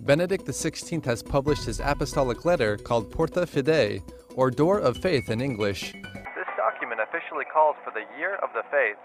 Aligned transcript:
Benedict 0.00 0.44
XVI 0.44 1.04
has 1.04 1.22
published 1.22 1.64
his 1.64 1.80
apostolic 1.80 2.44
letter 2.44 2.76
called 2.76 3.10
Porta 3.10 3.46
Fidei, 3.46 4.02
or 4.34 4.50
Door 4.50 4.80
of 4.80 4.96
Faith 4.96 5.30
in 5.30 5.40
English. 5.40 5.92
This 5.92 6.50
document 6.56 7.00
officially 7.00 7.44
calls 7.52 7.76
for 7.84 7.92
the 7.92 8.04
Year 8.18 8.36
of 8.36 8.50
the 8.54 8.62
Faith. 8.70 8.98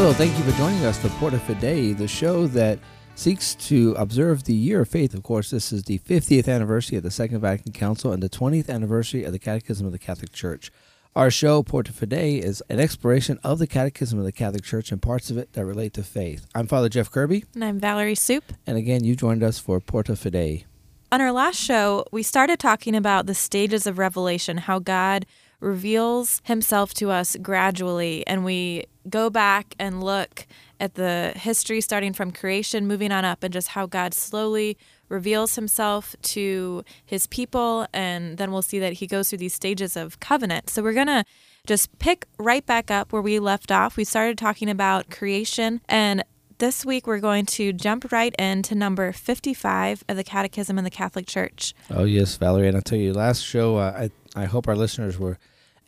Hello, 0.00 0.14
thank 0.14 0.34
you 0.38 0.44
for 0.44 0.56
joining 0.56 0.82
us 0.86 0.98
for 0.98 1.10
Porta 1.18 1.36
Fidei, 1.36 1.94
the 1.94 2.08
show 2.08 2.46
that 2.46 2.78
seeks 3.16 3.54
to 3.56 3.94
observe 3.98 4.44
the 4.44 4.54
year 4.54 4.80
of 4.80 4.88
faith. 4.88 5.12
Of 5.12 5.22
course, 5.22 5.50
this 5.50 5.74
is 5.74 5.84
the 5.84 5.98
50th 5.98 6.48
anniversary 6.48 6.96
of 6.96 7.02
the 7.02 7.10
Second 7.10 7.40
Vatican 7.40 7.72
Council 7.72 8.10
and 8.10 8.22
the 8.22 8.30
20th 8.30 8.70
anniversary 8.70 9.24
of 9.24 9.32
the 9.32 9.38
Catechism 9.38 9.84
of 9.84 9.92
the 9.92 9.98
Catholic 9.98 10.32
Church. 10.32 10.72
Our 11.14 11.30
show, 11.30 11.62
Porta 11.62 11.92
Fidei, 11.92 12.42
is 12.42 12.62
an 12.70 12.80
exploration 12.80 13.38
of 13.44 13.58
the 13.58 13.66
Catechism 13.66 14.18
of 14.18 14.24
the 14.24 14.32
Catholic 14.32 14.64
Church 14.64 14.90
and 14.90 15.02
parts 15.02 15.30
of 15.30 15.36
it 15.36 15.52
that 15.52 15.66
relate 15.66 15.92
to 15.92 16.02
faith. 16.02 16.46
I'm 16.54 16.66
Father 16.66 16.88
Jeff 16.88 17.10
Kirby. 17.10 17.44
And 17.54 17.62
I'm 17.62 17.78
Valerie 17.78 18.14
Soup. 18.14 18.54
And 18.66 18.78
again, 18.78 19.04
you 19.04 19.14
joined 19.14 19.42
us 19.42 19.58
for 19.58 19.80
Porta 19.80 20.12
Fidei. 20.12 20.64
On 21.12 21.20
our 21.20 21.32
last 21.32 21.60
show, 21.60 22.06
we 22.10 22.22
started 22.22 22.58
talking 22.58 22.94
about 22.94 23.26
the 23.26 23.34
stages 23.34 23.86
of 23.86 23.98
revelation, 23.98 24.56
how 24.56 24.78
God 24.78 25.26
reveals 25.60 26.40
himself 26.44 26.94
to 26.94 27.10
us 27.10 27.36
gradually, 27.40 28.26
and 28.26 28.44
we 28.44 28.86
go 29.08 29.30
back 29.30 29.74
and 29.78 30.02
look 30.02 30.46
at 30.78 30.94
the 30.94 31.32
history 31.36 31.80
starting 31.80 32.12
from 32.12 32.32
creation, 32.32 32.86
moving 32.86 33.12
on 33.12 33.24
up, 33.24 33.42
and 33.42 33.52
just 33.52 33.68
how 33.68 33.86
God 33.86 34.14
slowly 34.14 34.78
reveals 35.08 35.56
himself 35.56 36.16
to 36.22 36.84
his 37.04 37.26
people. 37.26 37.86
And 37.92 38.38
then 38.38 38.50
we'll 38.50 38.62
see 38.62 38.78
that 38.78 38.94
he 38.94 39.06
goes 39.06 39.28
through 39.28 39.38
these 39.38 39.54
stages 39.54 39.96
of 39.96 40.20
covenant. 40.20 40.70
So 40.70 40.82
we're 40.82 40.94
going 40.94 41.08
to 41.08 41.24
just 41.66 41.96
pick 41.98 42.26
right 42.38 42.64
back 42.64 42.90
up 42.90 43.12
where 43.12 43.22
we 43.22 43.38
left 43.38 43.70
off. 43.70 43.96
We 43.96 44.04
started 44.04 44.38
talking 44.38 44.70
about 44.70 45.10
creation, 45.10 45.82
and 45.88 46.24
this 46.58 46.84
week 46.84 47.06
we're 47.06 47.20
going 47.20 47.46
to 47.46 47.72
jump 47.72 48.12
right 48.12 48.34
into 48.38 48.74
number 48.74 49.12
55 49.12 50.04
of 50.08 50.16
the 50.16 50.24
Catechism 50.24 50.78
in 50.78 50.84
the 50.84 50.90
Catholic 50.90 51.26
Church. 51.26 51.74
Oh, 51.90 52.04
yes, 52.04 52.36
Valerie. 52.36 52.68
And 52.68 52.76
I'll 52.76 52.82
tell 52.82 52.98
you, 52.98 53.12
last 53.12 53.42
show, 53.42 53.76
uh, 53.76 54.08
I, 54.36 54.40
I 54.40 54.44
hope 54.44 54.68
our 54.68 54.76
listeners 54.76 55.18
were 55.18 55.38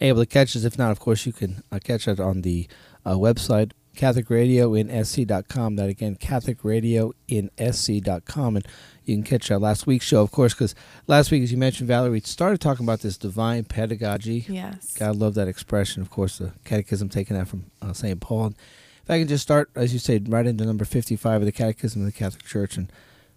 able 0.03 0.21
to 0.21 0.27
catch 0.27 0.55
us. 0.57 0.65
If 0.65 0.77
not, 0.79 0.91
of 0.91 1.01
course, 1.01 1.25
you 1.27 1.33
can 1.33 1.63
uh, 1.71 1.79
catch 1.83 2.09
it 2.09 2.21
on 2.21 2.43
the 2.43 2.69
uh, 3.05 3.15
website, 3.15 3.73
CatholicRadioInSC.com. 3.97 5.77
That 5.77 5.89
again, 5.89 6.17
CatholicRadioInSC.com. 6.17 8.57
And 8.57 8.69
you 9.05 9.17
can 9.17 9.25
catch 9.25 9.51
our 9.51 9.59
last 9.59 9.87
week's 9.87 10.07
show, 10.07 10.23
of 10.23 10.31
course, 10.31 10.55
because 10.55 10.75
last 11.07 11.31
week, 11.31 11.43
as 11.43 11.53
you 11.53 11.59
mentioned, 11.59 11.89
Valerie, 11.89 12.11
we 12.11 12.21
started 12.21 12.61
talking 12.61 12.85
about 12.85 13.01
this 13.01 13.17
divine 13.17 13.65
pedagogy. 13.65 14.45
Yes. 14.49 14.95
God 14.97 15.17
love 15.17 15.35
that 15.35 15.49
expression. 15.49 16.03
Of 16.03 16.11
course, 16.11 16.39
the 16.39 16.53
Catechism 16.65 17.09
taking 17.09 17.37
that 17.37 17.49
from 17.49 17.67
uh, 17.81 17.93
St. 17.93 18.21
Paul. 18.21 18.47
And 18.47 18.57
if 19.03 19.11
I 19.11 19.19
can 19.19 19.29
just 19.29 19.43
start, 19.43 19.71
as 19.75 19.93
you 19.93 19.99
said, 19.99 20.33
right 20.33 20.47
into 20.47 20.65
number 20.65 20.85
55 20.85 21.43
of 21.43 21.47
the 21.47 21.53
Catechism 21.53 22.03
of 22.03 22.07
the 22.07 22.13
Catholic 22.13 22.45
Church. 22.45 22.77
And 22.77 22.93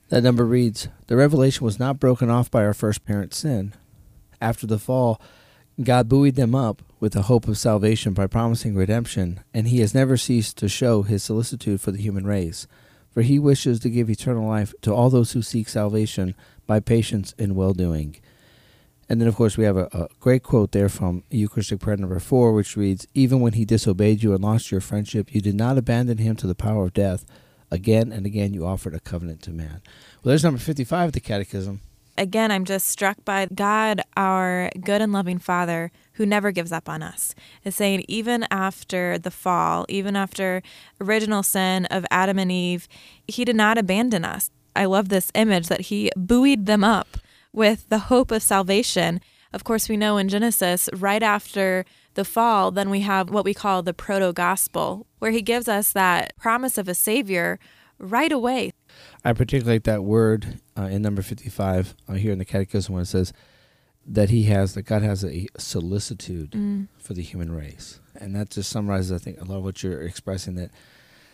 that 0.10 0.24
number 0.24 0.46
reads 0.46 0.88
The 1.08 1.16
revelation 1.16 1.66
was 1.66 1.80
not 1.80 2.00
broken 2.00 2.30
off 2.30 2.52
by 2.52 2.64
our 2.64 2.74
first 2.74 3.06
parent 3.06 3.34
sin. 3.34 3.74
After 4.40 4.68
the 4.68 4.78
fall, 4.78 5.20
God 5.82 6.08
buoyed 6.08 6.36
them 6.36 6.56
up 6.56 6.82
with 7.02 7.14
the 7.14 7.24
hope 7.24 7.50
of 7.50 7.58
salvation 7.58 8.14
by 8.14 8.28
promising 8.28 8.76
redemption, 8.76 9.42
and 9.54 9.68
he 9.68 9.82
has 9.82 9.94
never 9.94 10.16
ceased 10.16 10.58
to 10.58 10.70
show 10.70 11.02
his 11.02 11.22
solicitude 11.22 11.82
for 11.82 11.92
the 11.92 12.02
human 12.02 12.26
race. 12.26 12.66
For 13.12 13.22
he 13.22 13.40
wishes 13.40 13.80
to 13.82 13.90
give 13.90 14.10
eternal 14.10 14.48
life 14.48 14.74
to 14.82 14.94
all 14.94 15.10
those 15.10 15.34
who 15.34 15.42
seek 15.42 15.68
salvation 15.68 16.34
by 16.66 16.80
patience 16.80 17.36
and 17.38 17.56
well 17.56 17.74
doing. 17.74 18.18
And 19.08 19.22
then, 19.22 19.28
of 19.28 19.36
course, 19.36 19.58
we 19.58 19.66
have 19.66 19.78
a, 19.78 19.88
a, 19.92 20.08
great 20.20 20.44
quote 20.44 20.72
there 20.72 20.90
from 20.90 21.24
Eucharistic 21.30 21.80
Prayer 21.80 21.98
number 21.98 22.20
four, 22.20 22.54
which 22.54 22.76
reads 22.76 23.06
Even 23.14 23.40
when 23.40 23.54
he 23.54 23.66
disobeyed 23.66 24.24
you 24.24 24.34
and 24.34 24.44
lost 24.44 24.72
your 24.72 24.82
friendship, 24.82 25.34
you 25.36 25.42
did 25.42 25.56
not 25.56 25.78
abandon 25.78 26.18
him 26.18 26.36
to 26.38 26.48
the 26.48 26.56
power 26.56 26.86
of 26.86 26.94
death. 26.94 27.26
Again 27.70 28.12
and 28.12 28.26
again, 28.26 28.54
you 28.54 28.66
offered 28.66 28.96
a 28.96 29.00
covenant 29.00 29.42
to 29.44 29.52
man. 29.52 29.82
Well, 30.24 30.32
there's 30.32 30.44
number 30.44 30.60
55 30.60 31.08
of 31.08 31.14
the 31.14 31.20
Catechism 31.20 31.82
again, 32.18 32.52
I'm 32.52 32.66
just 32.66 32.88
struck 32.88 33.24
by 33.26 33.48
God, 33.54 34.02
our 34.16 34.70
good 34.82 35.02
and 35.02 35.12
loving 35.12 35.40
Father, 35.40 35.92
who 36.14 36.26
never 36.26 36.52
gives 36.52 36.72
up 36.72 36.88
on 36.90 37.04
us. 37.04 37.36
Is 37.64 37.76
saying, 37.76 38.06
even 38.08 38.46
after 38.52 39.18
the 39.18 39.32
fall, 39.32 39.86
even 39.90 40.16
after 40.16 40.62
original 41.02 41.44
sin 41.44 41.86
of 41.86 42.06
Adam 42.12 42.40
and 42.40 42.52
Eve, 42.52 42.88
He 43.28 43.46
did 43.46 43.56
not 43.56 43.78
abandon 43.78 44.26
us. 44.26 44.50
I 44.76 44.86
love 44.86 45.10
this 45.10 45.32
image 45.36 45.68
that 45.68 45.82
He 45.82 46.12
buoyed 46.16 46.66
them 46.66 46.84
up 46.84 47.18
with 47.54 47.88
the 47.90 48.00
hope 48.00 48.32
of 48.32 48.44
salvation. 48.44 49.22
Of 49.54 49.64
course, 49.64 49.88
we 49.88 49.98
know 49.98 50.18
in 50.18 50.28
Genesis, 50.28 50.90
right 50.94 51.24
after 51.24 51.86
the 52.16 52.26
fall, 52.26 52.72
then 52.72 52.90
we 52.90 53.02
have 53.02 53.30
what 53.30 53.46
we 53.46 53.54
call 53.54 53.84
the 53.84 53.94
proto 53.94 54.34
gospel, 54.34 55.08
where 55.20 55.32
He 55.32 55.42
gives 55.42 55.68
us 55.68 55.92
that 55.94 56.36
promise 56.38 56.78
of 56.78 56.88
a 56.88 56.96
Savior 56.96 57.60
right 57.98 58.32
away. 58.32 58.72
I 59.26 59.34
particularly 59.34 59.78
like 59.78 59.84
that 59.86 60.04
word 60.04 60.60
uh, 60.78 60.84
in 60.84 61.02
number 61.02 61.24
55 61.24 61.96
uh, 62.08 62.14
here 62.14 62.32
in 62.32 62.38
the 62.38 62.46
Catechism 62.46 62.94
when 62.94 63.02
it 63.02 63.08
says 63.08 63.34
that 64.06 64.30
he 64.30 64.44
has, 64.44 64.76
that 64.76 64.84
God 64.84 65.02
has 65.02 65.26
a 65.26 65.48
solicitude 65.58 66.52
mm. 66.52 66.88
for 67.00 67.16
the 67.16 67.24
human 67.24 67.52
race. 67.52 68.00
And 68.16 68.36
that 68.36 68.52
just 68.52 68.70
summarizes, 68.70 69.12
I 69.12 69.18
think, 69.18 69.42
a 69.42 69.44
lot 69.44 69.58
of 69.58 69.64
what 69.64 69.82
you're 69.82 70.04
expressing 70.04 70.54
that, 70.56 70.70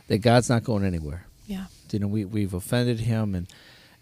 that 0.08 0.20
God's 0.20 0.50
not 0.50 0.64
going 0.64 0.86
anywhere. 0.86 1.28
Yeah. 1.48 1.66
You 1.92 2.00
know, 2.00 2.08
we, 2.08 2.24
we've 2.24 2.54
offended 2.54 3.02
him 3.02 3.36
and 3.36 3.48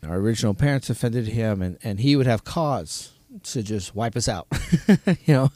our 0.04 0.18
original 0.18 0.54
parents 0.54 0.92
offended 0.92 1.28
him 1.28 1.64
and, 1.64 1.80
and 1.84 2.00
he 2.00 2.16
would 2.16 2.28
have 2.28 2.44
cause 2.44 3.14
to 3.42 3.64
just 3.64 3.96
wipe 3.96 4.16
us 4.16 4.30
out, 4.30 4.48
you 5.26 5.34
know, 5.34 5.52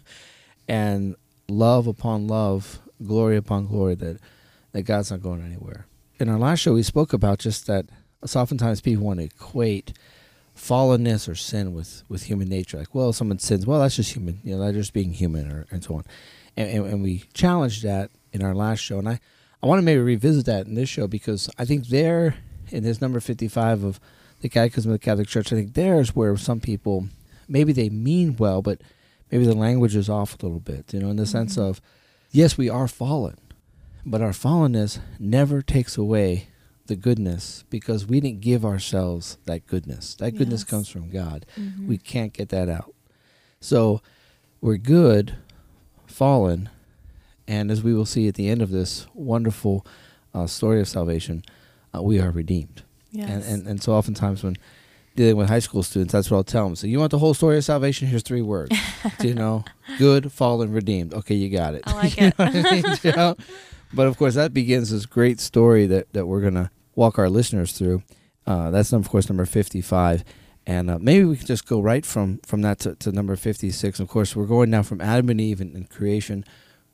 and 0.67 1.15
love 1.47 1.85
upon 1.85 2.27
love, 2.27 2.79
glory 3.05 3.37
upon 3.37 3.67
glory, 3.67 3.93
that, 3.93 4.19
that 4.71 4.81
God's 4.83 5.11
not 5.11 5.21
going 5.21 5.45
anywhere 5.45 5.85
in 6.19 6.29
our 6.29 6.39
last 6.39 6.59
show, 6.59 6.73
we 6.73 6.83
spoke 6.83 7.13
about 7.13 7.39
just 7.39 7.67
that. 7.67 7.85
So 8.25 8.39
oftentimes 8.39 8.81
people 8.81 9.05
want 9.05 9.19
to 9.19 9.25
equate 9.25 9.93
fallenness 10.55 11.27
or 11.27 11.35
sin 11.35 11.73
with, 11.73 12.03
with 12.07 12.23
human 12.23 12.47
nature. 12.47 12.77
Like, 12.77 12.93
well, 12.93 13.11
someone 13.11 13.39
sins, 13.39 13.65
well, 13.65 13.79
that's 13.79 13.95
just 13.95 14.13
human. 14.13 14.39
You 14.43 14.55
know, 14.55 14.63
they're 14.63 14.73
just 14.73 14.93
being 14.93 15.13
human, 15.13 15.51
or 15.51 15.65
and 15.71 15.83
so 15.83 15.95
on. 15.95 16.03
And, 16.55 16.69
and, 16.69 16.85
and 16.85 17.03
we 17.03 17.23
challenged 17.33 17.83
that 17.83 18.11
in 18.31 18.43
our 18.43 18.53
last 18.53 18.79
show, 18.79 18.99
and 18.99 19.09
I, 19.09 19.19
I 19.61 19.67
want 19.67 19.79
to 19.79 19.83
maybe 19.83 20.01
revisit 20.01 20.45
that 20.45 20.67
in 20.67 20.75
this 20.75 20.89
show 20.89 21.07
because 21.07 21.49
I 21.57 21.65
think 21.65 21.87
there, 21.87 22.35
in 22.69 22.83
this 22.83 23.01
number 23.01 23.19
fifty-five 23.19 23.83
of 23.83 23.99
the 24.41 24.49
Catechism 24.49 24.91
of 24.91 24.99
the 24.99 25.03
Catholic 25.03 25.27
Church, 25.27 25.51
I 25.51 25.55
think 25.55 25.73
there's 25.73 26.15
where 26.15 26.35
some 26.37 26.59
people 26.59 27.07
maybe 27.47 27.73
they 27.73 27.89
mean 27.89 28.35
well, 28.37 28.61
but 28.61 28.81
maybe 29.31 29.45
the 29.45 29.55
language 29.55 29.95
is 29.95 30.09
off 30.09 30.33
a 30.33 30.45
little 30.45 30.59
bit. 30.59 30.93
You 30.93 30.99
know, 30.99 31.09
in 31.09 31.15
the 31.15 31.23
mm-hmm. 31.23 31.31
sense 31.31 31.57
of 31.57 31.81
yes, 32.31 32.57
we 32.57 32.69
are 32.69 32.87
fallen, 32.87 33.37
but 34.05 34.21
our 34.21 34.31
fallenness 34.31 34.99
never 35.19 35.61
takes 35.61 35.97
away 35.97 36.49
the 36.87 36.95
goodness 36.95 37.63
because 37.69 38.05
we 38.05 38.19
didn't 38.19 38.41
give 38.41 38.65
ourselves 38.65 39.37
that 39.45 39.65
goodness. 39.67 40.15
That 40.15 40.31
goodness 40.31 40.61
yes. 40.61 40.69
comes 40.69 40.89
from 40.89 41.09
God. 41.09 41.45
Mm-hmm. 41.57 41.87
We 41.87 41.97
can't 41.97 42.33
get 42.33 42.49
that 42.49 42.69
out. 42.69 42.93
So 43.59 44.01
we're 44.61 44.77
good, 44.77 45.37
fallen, 46.05 46.69
and 47.47 47.71
as 47.71 47.81
we 47.81 47.93
will 47.93 48.05
see 48.05 48.27
at 48.27 48.35
the 48.35 48.49
end 48.49 48.61
of 48.61 48.71
this 48.71 49.07
wonderful 49.13 49.85
uh, 50.33 50.47
story 50.47 50.81
of 50.81 50.87
salvation, 50.87 51.43
uh, 51.95 52.01
we 52.01 52.19
are 52.19 52.31
redeemed. 52.31 52.83
Yes. 53.11 53.29
And, 53.29 53.43
and 53.43 53.67
and 53.67 53.83
so 53.83 53.93
oftentimes 53.93 54.43
when 54.43 54.57
dealing 55.15 55.37
with 55.37 55.47
high 55.47 55.59
school 55.59 55.83
students, 55.83 56.11
that's 56.11 56.31
what 56.31 56.37
I'll 56.37 56.43
tell 56.43 56.65
them. 56.65 56.75
So 56.75 56.87
you 56.87 56.99
want 56.99 57.11
the 57.11 57.19
whole 57.19 57.33
story 57.33 57.57
of 57.57 57.63
salvation? 57.63 58.07
Here's 58.07 58.23
three 58.23 58.41
words. 58.41 58.75
you 59.21 59.33
know, 59.33 59.63
good, 59.97 60.31
fallen, 60.31 60.71
redeemed. 60.71 61.13
Okay, 61.13 61.35
you 61.35 61.55
got 61.55 61.75
it. 61.75 61.83
I 61.85 61.93
like 61.93 62.21
it. 62.21 62.33
I 62.39 62.49
mean? 62.51 62.83
you 63.03 63.11
know? 63.11 63.35
But 63.93 64.07
of 64.07 64.17
course, 64.17 64.33
that 64.35 64.53
begins 64.53 64.89
this 64.89 65.05
great 65.05 65.39
story 65.39 65.85
that, 65.87 66.11
that 66.13 66.25
we're 66.25 66.41
going 66.41 66.55
to 66.55 66.71
walk 66.95 67.19
our 67.19 67.29
listeners 67.29 67.73
through. 67.73 68.03
Uh, 68.45 68.71
that's, 68.71 68.91
of 68.91 69.09
course, 69.09 69.29
number 69.29 69.45
55. 69.45 70.23
And 70.65 70.89
uh, 70.89 70.97
maybe 70.99 71.25
we 71.25 71.37
can 71.37 71.45
just 71.45 71.67
go 71.67 71.79
right 71.79 72.05
from, 72.05 72.39
from 72.45 72.61
that 72.61 72.79
to, 72.79 72.95
to 72.95 73.11
number 73.11 73.35
56. 73.35 73.99
Of 73.99 74.07
course, 74.07 74.35
we're 74.35 74.45
going 74.45 74.69
now 74.69 74.81
from 74.81 75.01
Adam 75.01 75.29
and 75.29 75.39
Eve 75.39 75.61
and, 75.61 75.75
and 75.75 75.89
creation. 75.89 76.43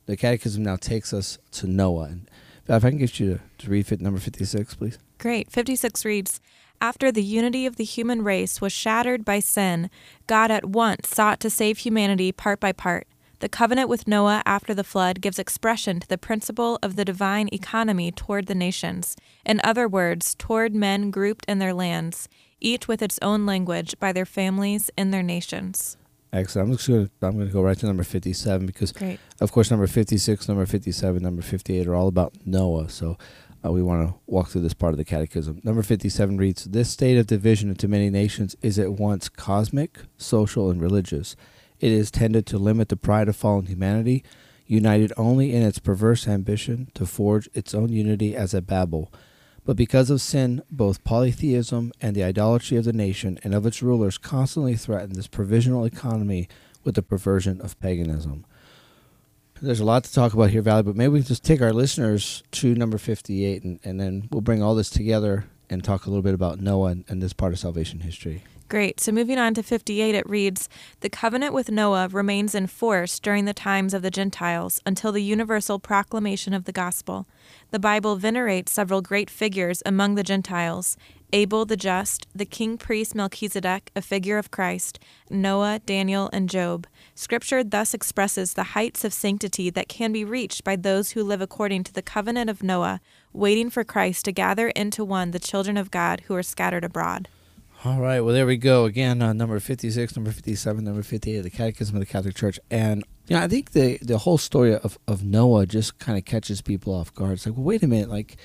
The 0.06 0.16
Catechism 0.16 0.62
now 0.62 0.76
takes 0.76 1.12
us 1.12 1.38
to 1.52 1.66
Noah. 1.66 2.04
And 2.04 2.30
if 2.68 2.84
I 2.84 2.90
can 2.90 2.98
get 2.98 3.18
you 3.18 3.40
to, 3.58 3.64
to 3.64 3.70
read 3.70 4.00
number 4.00 4.20
56, 4.20 4.74
please. 4.74 4.98
Great. 5.18 5.50
56 5.50 6.04
reads 6.04 6.40
After 6.80 7.12
the 7.12 7.22
unity 7.22 7.64
of 7.64 7.76
the 7.76 7.84
human 7.84 8.22
race 8.22 8.60
was 8.60 8.72
shattered 8.72 9.24
by 9.24 9.40
sin, 9.40 9.88
God 10.26 10.50
at 10.50 10.66
once 10.66 11.08
sought 11.08 11.40
to 11.40 11.50
save 11.50 11.78
humanity 11.78 12.32
part 12.32 12.60
by 12.60 12.72
part. 12.72 13.06
The 13.40 13.48
covenant 13.48 13.88
with 13.88 14.06
Noah 14.06 14.42
after 14.44 14.74
the 14.74 14.84
flood 14.84 15.22
gives 15.22 15.38
expression 15.38 15.98
to 15.98 16.06
the 16.06 16.18
principle 16.18 16.78
of 16.82 16.96
the 16.96 17.06
divine 17.06 17.48
economy 17.52 18.12
toward 18.12 18.46
the 18.46 18.54
nations, 18.54 19.16
in 19.46 19.62
other 19.64 19.88
words, 19.88 20.34
toward 20.34 20.74
men 20.74 21.10
grouped 21.10 21.46
in 21.48 21.58
their 21.58 21.72
lands, 21.72 22.28
each 22.60 22.86
with 22.86 23.00
its 23.00 23.18
own 23.22 23.46
language 23.46 23.98
by 23.98 24.12
their 24.12 24.26
families 24.26 24.90
in 24.98 25.10
their 25.10 25.22
nations. 25.22 25.96
Excellent. 26.34 26.68
I'm 26.68 26.76
just 26.76 26.86
going 26.86 27.06
to 27.06 27.26
I'm 27.26 27.34
going 27.34 27.46
to 27.46 27.52
go 27.52 27.62
right 27.62 27.78
to 27.78 27.86
number 27.86 28.04
57 28.04 28.66
because 28.66 28.92
Great. 28.92 29.18
of 29.40 29.52
course 29.52 29.70
number 29.70 29.86
56, 29.86 30.46
number 30.46 30.66
57, 30.66 31.22
number 31.22 31.40
58 31.40 31.86
are 31.88 31.94
all 31.94 32.08
about 32.08 32.34
Noah. 32.44 32.90
So 32.90 33.16
uh, 33.64 33.72
we 33.72 33.82
want 33.82 34.06
to 34.06 34.14
walk 34.26 34.48
through 34.48 34.60
this 34.60 34.74
part 34.74 34.92
of 34.92 34.98
the 34.98 35.04
catechism. 35.04 35.62
Number 35.64 35.82
57 35.82 36.36
reads, 36.36 36.64
"This 36.64 36.90
state 36.90 37.16
of 37.16 37.26
division 37.26 37.70
into 37.70 37.88
many 37.88 38.10
nations 38.10 38.54
is 38.60 38.78
at 38.78 38.92
once 38.92 39.30
cosmic, 39.30 40.00
social, 40.18 40.70
and 40.70 40.80
religious. 40.80 41.36
It 41.80 41.92
is 41.92 42.10
tended 42.10 42.46
to 42.46 42.58
limit 42.58 42.88
the 42.88 42.96
pride 42.96 43.28
of 43.28 43.36
fallen 43.36 43.66
humanity, 43.66 44.22
united 44.66 45.12
only 45.16 45.52
in 45.54 45.62
its 45.62 45.78
perverse 45.78 46.28
ambition 46.28 46.90
to 46.94 47.06
forge 47.06 47.48
its 47.54 47.74
own 47.74 47.88
unity 47.88 48.36
as 48.36 48.54
a 48.54 48.62
Babel." 48.62 49.12
But 49.64 49.76
because 49.76 50.10
of 50.10 50.20
sin, 50.20 50.62
both 50.70 51.04
polytheism 51.04 51.92
and 52.00 52.16
the 52.16 52.24
idolatry 52.24 52.76
of 52.76 52.84
the 52.84 52.92
nation 52.92 53.38
and 53.44 53.54
of 53.54 53.66
its 53.66 53.82
rulers 53.82 54.18
constantly 54.18 54.74
threaten 54.74 55.12
this 55.12 55.26
provisional 55.26 55.84
economy 55.84 56.48
with 56.82 56.94
the 56.94 57.02
perversion 57.02 57.60
of 57.60 57.78
paganism. 57.80 58.44
There's 59.62 59.80
a 59.80 59.84
lot 59.84 60.04
to 60.04 60.12
talk 60.12 60.32
about 60.32 60.50
here, 60.50 60.62
Valerie, 60.62 60.84
but 60.84 60.96
maybe 60.96 61.10
we 61.10 61.18
can 61.20 61.28
just 61.28 61.44
take 61.44 61.60
our 61.60 61.72
listeners 61.72 62.42
to 62.52 62.74
number 62.74 62.96
58 62.96 63.62
and, 63.62 63.78
and 63.84 64.00
then 64.00 64.28
we'll 64.32 64.40
bring 64.40 64.62
all 64.62 64.74
this 64.74 64.88
together 64.88 65.44
and 65.68 65.84
talk 65.84 66.06
a 66.06 66.10
little 66.10 66.22
bit 66.22 66.32
about 66.32 66.60
Noah 66.60 66.92
and, 66.92 67.04
and 67.08 67.22
this 67.22 67.34
part 67.34 67.52
of 67.52 67.58
salvation 67.58 68.00
history. 68.00 68.42
Great. 68.70 69.00
So 69.00 69.10
moving 69.10 69.36
on 69.36 69.52
to 69.54 69.64
58, 69.64 70.14
it 70.14 70.30
reads 70.30 70.68
The 71.00 71.10
covenant 71.10 71.52
with 71.52 71.72
Noah 71.72 72.06
remains 72.06 72.54
in 72.54 72.68
force 72.68 73.18
during 73.18 73.44
the 73.44 73.52
times 73.52 73.92
of 73.92 74.02
the 74.02 74.12
Gentiles 74.12 74.80
until 74.86 75.10
the 75.10 75.24
universal 75.24 75.80
proclamation 75.80 76.54
of 76.54 76.66
the 76.66 76.72
gospel. 76.72 77.26
The 77.72 77.80
Bible 77.80 78.14
venerates 78.14 78.70
several 78.70 79.02
great 79.02 79.28
figures 79.28 79.82
among 79.84 80.14
the 80.14 80.22
Gentiles 80.22 80.96
Abel 81.32 81.64
the 81.64 81.76
just, 81.76 82.28
the 82.32 82.44
king 82.44 82.78
priest 82.78 83.12
Melchizedek, 83.12 83.90
a 83.96 84.02
figure 84.02 84.38
of 84.38 84.52
Christ, 84.52 85.00
Noah, 85.28 85.80
Daniel, 85.84 86.30
and 86.32 86.48
Job. 86.48 86.86
Scripture 87.16 87.64
thus 87.64 87.92
expresses 87.92 88.54
the 88.54 88.74
heights 88.78 89.04
of 89.04 89.12
sanctity 89.12 89.70
that 89.70 89.88
can 89.88 90.12
be 90.12 90.24
reached 90.24 90.62
by 90.62 90.76
those 90.76 91.10
who 91.10 91.24
live 91.24 91.40
according 91.40 91.82
to 91.84 91.92
the 91.92 92.02
covenant 92.02 92.48
of 92.48 92.62
Noah, 92.62 93.00
waiting 93.32 93.68
for 93.68 93.82
Christ 93.82 94.26
to 94.26 94.32
gather 94.32 94.68
into 94.68 95.04
one 95.04 95.32
the 95.32 95.40
children 95.40 95.76
of 95.76 95.90
God 95.90 96.22
who 96.26 96.36
are 96.36 96.42
scattered 96.44 96.84
abroad. 96.84 97.28
All 97.82 97.98
right, 97.98 98.20
well, 98.20 98.34
there 98.34 98.44
we 98.44 98.58
go. 98.58 98.84
Again, 98.84 99.22
uh, 99.22 99.32
number 99.32 99.58
56, 99.58 100.14
number 100.14 100.30
57, 100.30 100.84
number 100.84 101.02
58 101.02 101.38
of 101.38 101.44
the 101.44 101.48
Catechism 101.48 101.96
of 101.96 102.00
the 102.00 102.04
Catholic 102.04 102.34
Church. 102.34 102.60
And, 102.70 103.02
you 103.26 103.34
know, 103.34 103.42
I 103.42 103.48
think 103.48 103.70
the, 103.70 103.96
the 104.02 104.18
whole 104.18 104.36
story 104.36 104.74
of, 104.74 104.98
of 105.08 105.24
Noah 105.24 105.64
just 105.64 105.98
kind 105.98 106.18
of 106.18 106.26
catches 106.26 106.60
people 106.60 106.94
off 106.94 107.14
guard. 107.14 107.32
It's 107.32 107.46
like, 107.46 107.56
well, 107.56 107.64
wait 107.64 107.82
a 107.82 107.86
minute. 107.86 108.10
Like, 108.10 108.36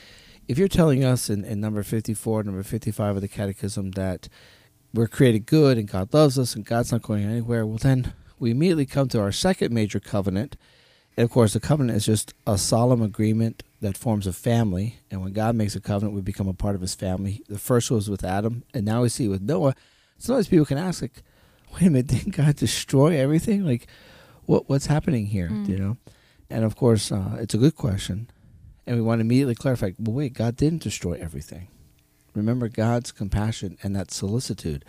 if 0.47 0.57
you're 0.57 0.69
telling 0.69 1.03
us 1.03 1.29
in, 1.29 1.43
in 1.43 1.59
number 1.59 1.83
54, 1.83 2.43
number 2.43 2.63
55 2.63 3.17
of 3.17 3.21
the 3.21 3.27
Catechism 3.27 3.91
that 3.91 4.29
we're 4.93 5.07
created 5.07 5.45
good 5.45 5.77
and 5.77 5.91
God 5.91 6.13
loves 6.13 6.39
us 6.39 6.55
and 6.55 6.63
God's 6.63 6.93
not 6.93 7.01
going 7.01 7.25
anywhere, 7.25 7.65
well, 7.65 7.77
then 7.77 8.13
we 8.39 8.51
immediately 8.51 8.85
come 8.85 9.09
to 9.09 9.19
our 9.19 9.33
second 9.33 9.73
major 9.73 9.99
covenant. 9.99 10.55
Of 11.17 11.29
course, 11.29 11.53
the 11.53 11.59
covenant 11.59 11.95
is 11.95 12.05
just 12.05 12.33
a 12.45 12.57
solemn 12.57 13.01
agreement 13.01 13.63
that 13.79 13.97
forms 13.97 14.27
a 14.27 14.33
family. 14.33 14.99
And 15.09 15.21
when 15.21 15.31
God 15.31 15.55
makes 15.55 15.75
a 15.75 15.79
covenant, 15.79 16.15
we 16.15 16.21
become 16.21 16.47
a 16.47 16.53
part 16.53 16.75
of 16.75 16.81
his 16.81 16.95
family. 16.95 17.41
The 17.47 17.59
first 17.59 17.89
was 17.89 18.09
with 18.09 18.23
Adam, 18.23 18.63
and 18.73 18.85
now 18.85 19.03
we 19.03 19.09
see 19.09 19.27
with 19.27 19.41
Noah. 19.41 19.75
Sometimes 20.17 20.47
people 20.47 20.65
can 20.65 20.77
ask, 20.77 21.01
like, 21.01 21.23
wait 21.73 21.83
a 21.83 21.89
minute, 21.89 22.07
didn't 22.07 22.35
God 22.35 22.55
destroy 22.55 23.17
everything? 23.17 23.65
Like, 23.65 23.87
what 24.45 24.69
what's 24.69 24.87
happening 24.87 25.27
here? 25.27 25.49
Mm. 25.49 25.69
You 25.69 25.77
know? 25.77 25.97
And 26.49 26.63
of 26.63 26.75
course, 26.75 27.11
uh, 27.11 27.37
it's 27.39 27.53
a 27.53 27.59
good 27.59 27.75
question. 27.75 28.29
And 28.85 28.97
we 28.97 29.01
want 29.01 29.19
to 29.19 29.21
immediately 29.21 29.55
clarify, 29.55 29.91
well, 29.97 30.15
wait, 30.15 30.33
God 30.33 30.55
didn't 30.55 30.83
destroy 30.83 31.13
everything. 31.13 31.69
Remember 32.35 32.67
God's 32.67 33.11
compassion 33.11 33.77
and 33.81 33.95
that 33.95 34.11
solicitude. 34.11 34.85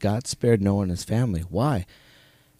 God 0.00 0.26
spared 0.26 0.60
Noah 0.60 0.82
and 0.82 0.90
his 0.90 1.04
family. 1.04 1.40
Why? 1.40 1.86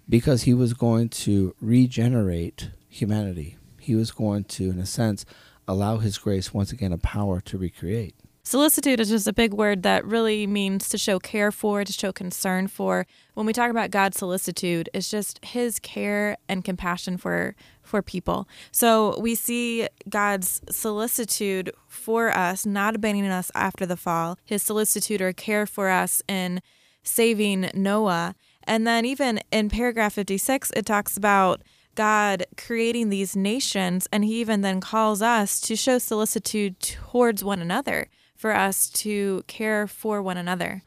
Because 0.08 0.44
he 0.44 0.54
was 0.54 0.72
going 0.72 1.10
to 1.10 1.54
regenerate 1.60 2.70
humanity. 2.88 3.56
He 3.80 3.94
was 3.94 4.10
going 4.10 4.44
to, 4.44 4.70
in 4.70 4.78
a 4.78 4.86
sense, 4.86 5.24
allow 5.66 5.98
his 5.98 6.18
grace 6.18 6.52
once 6.52 6.72
again 6.72 6.92
a 6.92 6.98
power 6.98 7.40
to 7.42 7.58
recreate. 7.58 8.14
Solicitude 8.48 8.98
is 8.98 9.10
just 9.10 9.26
a 9.26 9.32
big 9.34 9.52
word 9.52 9.82
that 9.82 10.06
really 10.06 10.46
means 10.46 10.88
to 10.88 10.96
show 10.96 11.18
care 11.18 11.52
for, 11.52 11.84
to 11.84 11.92
show 11.92 12.12
concern 12.12 12.66
for. 12.66 13.06
When 13.34 13.44
we 13.44 13.52
talk 13.52 13.70
about 13.70 13.90
God's 13.90 14.16
solicitude, 14.16 14.88
it's 14.94 15.10
just 15.10 15.44
his 15.44 15.78
care 15.78 16.38
and 16.48 16.64
compassion 16.64 17.18
for 17.18 17.54
for 17.82 18.00
people. 18.00 18.48
So 18.70 19.20
we 19.20 19.34
see 19.34 19.86
God's 20.08 20.62
solicitude 20.70 21.72
for 21.88 22.34
us, 22.34 22.64
not 22.64 22.94
abandoning 22.94 23.30
us 23.30 23.50
after 23.54 23.84
the 23.84 23.98
fall, 23.98 24.38
his 24.46 24.62
solicitude 24.62 25.20
or 25.20 25.34
care 25.34 25.66
for 25.66 25.90
us 25.90 26.22
in 26.26 26.62
saving 27.02 27.70
Noah. 27.74 28.34
And 28.64 28.86
then 28.86 29.04
even 29.04 29.40
in 29.50 29.68
paragraph 29.68 30.14
56, 30.14 30.72
it 30.74 30.86
talks 30.86 31.18
about 31.18 31.60
God 31.98 32.46
creating 32.56 33.08
these 33.08 33.34
nations, 33.34 34.06
and 34.12 34.24
He 34.24 34.40
even 34.40 34.60
then 34.60 34.80
calls 34.80 35.20
us 35.20 35.60
to 35.62 35.74
show 35.74 35.98
solicitude 35.98 36.78
towards 36.78 37.42
one 37.42 37.60
another, 37.60 38.06
for 38.36 38.54
us 38.54 38.88
to 38.90 39.42
care 39.48 39.88
for 39.88 40.22
one 40.22 40.36
another. 40.36 40.82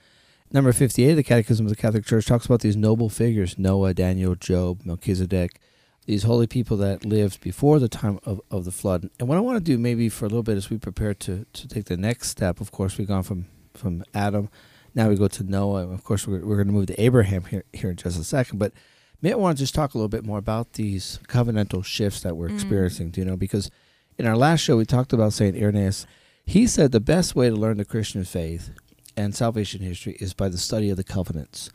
Number 0.54 0.72
58 0.72 1.10
of 1.10 1.18
the 1.18 1.24
Catechism 1.24 1.66
of 1.66 1.70
the 1.70 1.76
Catholic 1.76 2.06
Church 2.06 2.28
talks 2.28 2.46
about 2.46 2.62
these 2.62 2.78
noble 2.78 3.10
figures 3.10 3.58
Noah, 3.58 3.94
Daniel, 3.94 4.36
Job, 4.36 4.86
Melchizedek, 4.86 5.60
these 6.06 6.24
holy 6.24 6.48
people 6.48 6.78
that 6.78 7.04
lived 7.04 7.42
before 7.42 7.78
the 7.80 7.90
time 7.90 8.18
of, 8.24 8.40
of 8.50 8.64
the 8.64 8.72
flood. 8.72 9.10
And 9.20 9.28
what 9.28 9.38
I 9.38 9.42
want 9.42 9.58
to 9.58 9.64
do 9.64 9.78
maybe 9.78 10.08
for 10.08 10.24
a 10.24 10.30
little 10.30 10.44
bit 10.44 10.56
as 10.56 10.70
we 10.70 10.78
prepare 10.78 11.14
to, 11.14 11.46
to 11.52 11.68
take 11.68 11.86
the 11.86 11.98
next 11.98 12.30
step, 12.30 12.62
of 12.62 12.72
course, 12.72 12.98
we've 12.98 13.10
gone 13.10 13.24
from, 13.24 13.48
from 13.74 14.06
Adam, 14.14 14.48
now 14.96 15.10
we 15.10 15.18
go 15.18 15.28
to 15.28 15.44
Noah, 15.44 15.84
and 15.84 15.94
of 15.94 16.06
course, 16.06 16.26
we're, 16.26 16.46
we're 16.46 16.56
going 16.56 16.68
to 16.68 16.74
move 16.74 16.88
to 16.88 17.02
Abraham 17.02 17.44
here, 17.44 17.66
here 17.74 17.90
in 17.90 17.98
just 17.98 18.18
a 18.18 18.24
second. 18.24 18.60
But 18.60 18.72
May 19.22 19.34
I 19.34 19.36
want 19.36 19.58
to 19.58 19.64
just 19.64 19.76
talk 19.76 19.94
a 19.94 19.98
little 19.98 20.10
bit 20.10 20.26
more 20.26 20.40
about 20.40 20.74
these 20.74 21.20
covenantal 21.28 21.86
shifts 21.86 22.22
that 22.22 22.36
we're 22.36 22.50
Mm. 22.50 22.56
experiencing, 22.56 23.14
you 23.16 23.26
know, 23.26 23.38
because 23.38 23.70
in 24.18 24.26
our 24.26 24.36
last 24.38 24.62
show 24.62 24.78
we 24.78 24.86
talked 24.86 25.14
about 25.14 25.34
Saint 25.34 25.56
Irenaeus. 25.56 26.06
He 26.46 26.66
said 26.66 26.92
the 26.92 27.00
best 27.00 27.36
way 27.36 27.50
to 27.50 27.56
learn 27.56 27.78
the 27.78 27.86
Christian 27.86 28.24
faith 28.24 28.72
and 29.16 29.36
salvation 29.36 29.82
history 29.82 30.18
is 30.20 30.34
by 30.34 30.50
the 30.50 30.58
study 30.58 30.90
of 30.90 30.98
the 30.98 31.04
covenants. 31.04 31.70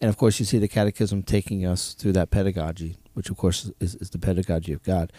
And 0.00 0.08
of 0.08 0.16
course, 0.16 0.38
you 0.38 0.44
see 0.46 0.58
the 0.58 0.68
Catechism 0.68 1.22
taking 1.24 1.64
us 1.66 1.94
through 1.94 2.12
that 2.12 2.30
pedagogy, 2.30 2.96
which 3.14 3.28
of 3.30 3.36
course 3.36 3.70
is, 3.80 3.94
is 3.96 4.10
the 4.10 4.18
pedagogy 4.18 4.72
of 4.72 4.82
God. 4.82 5.12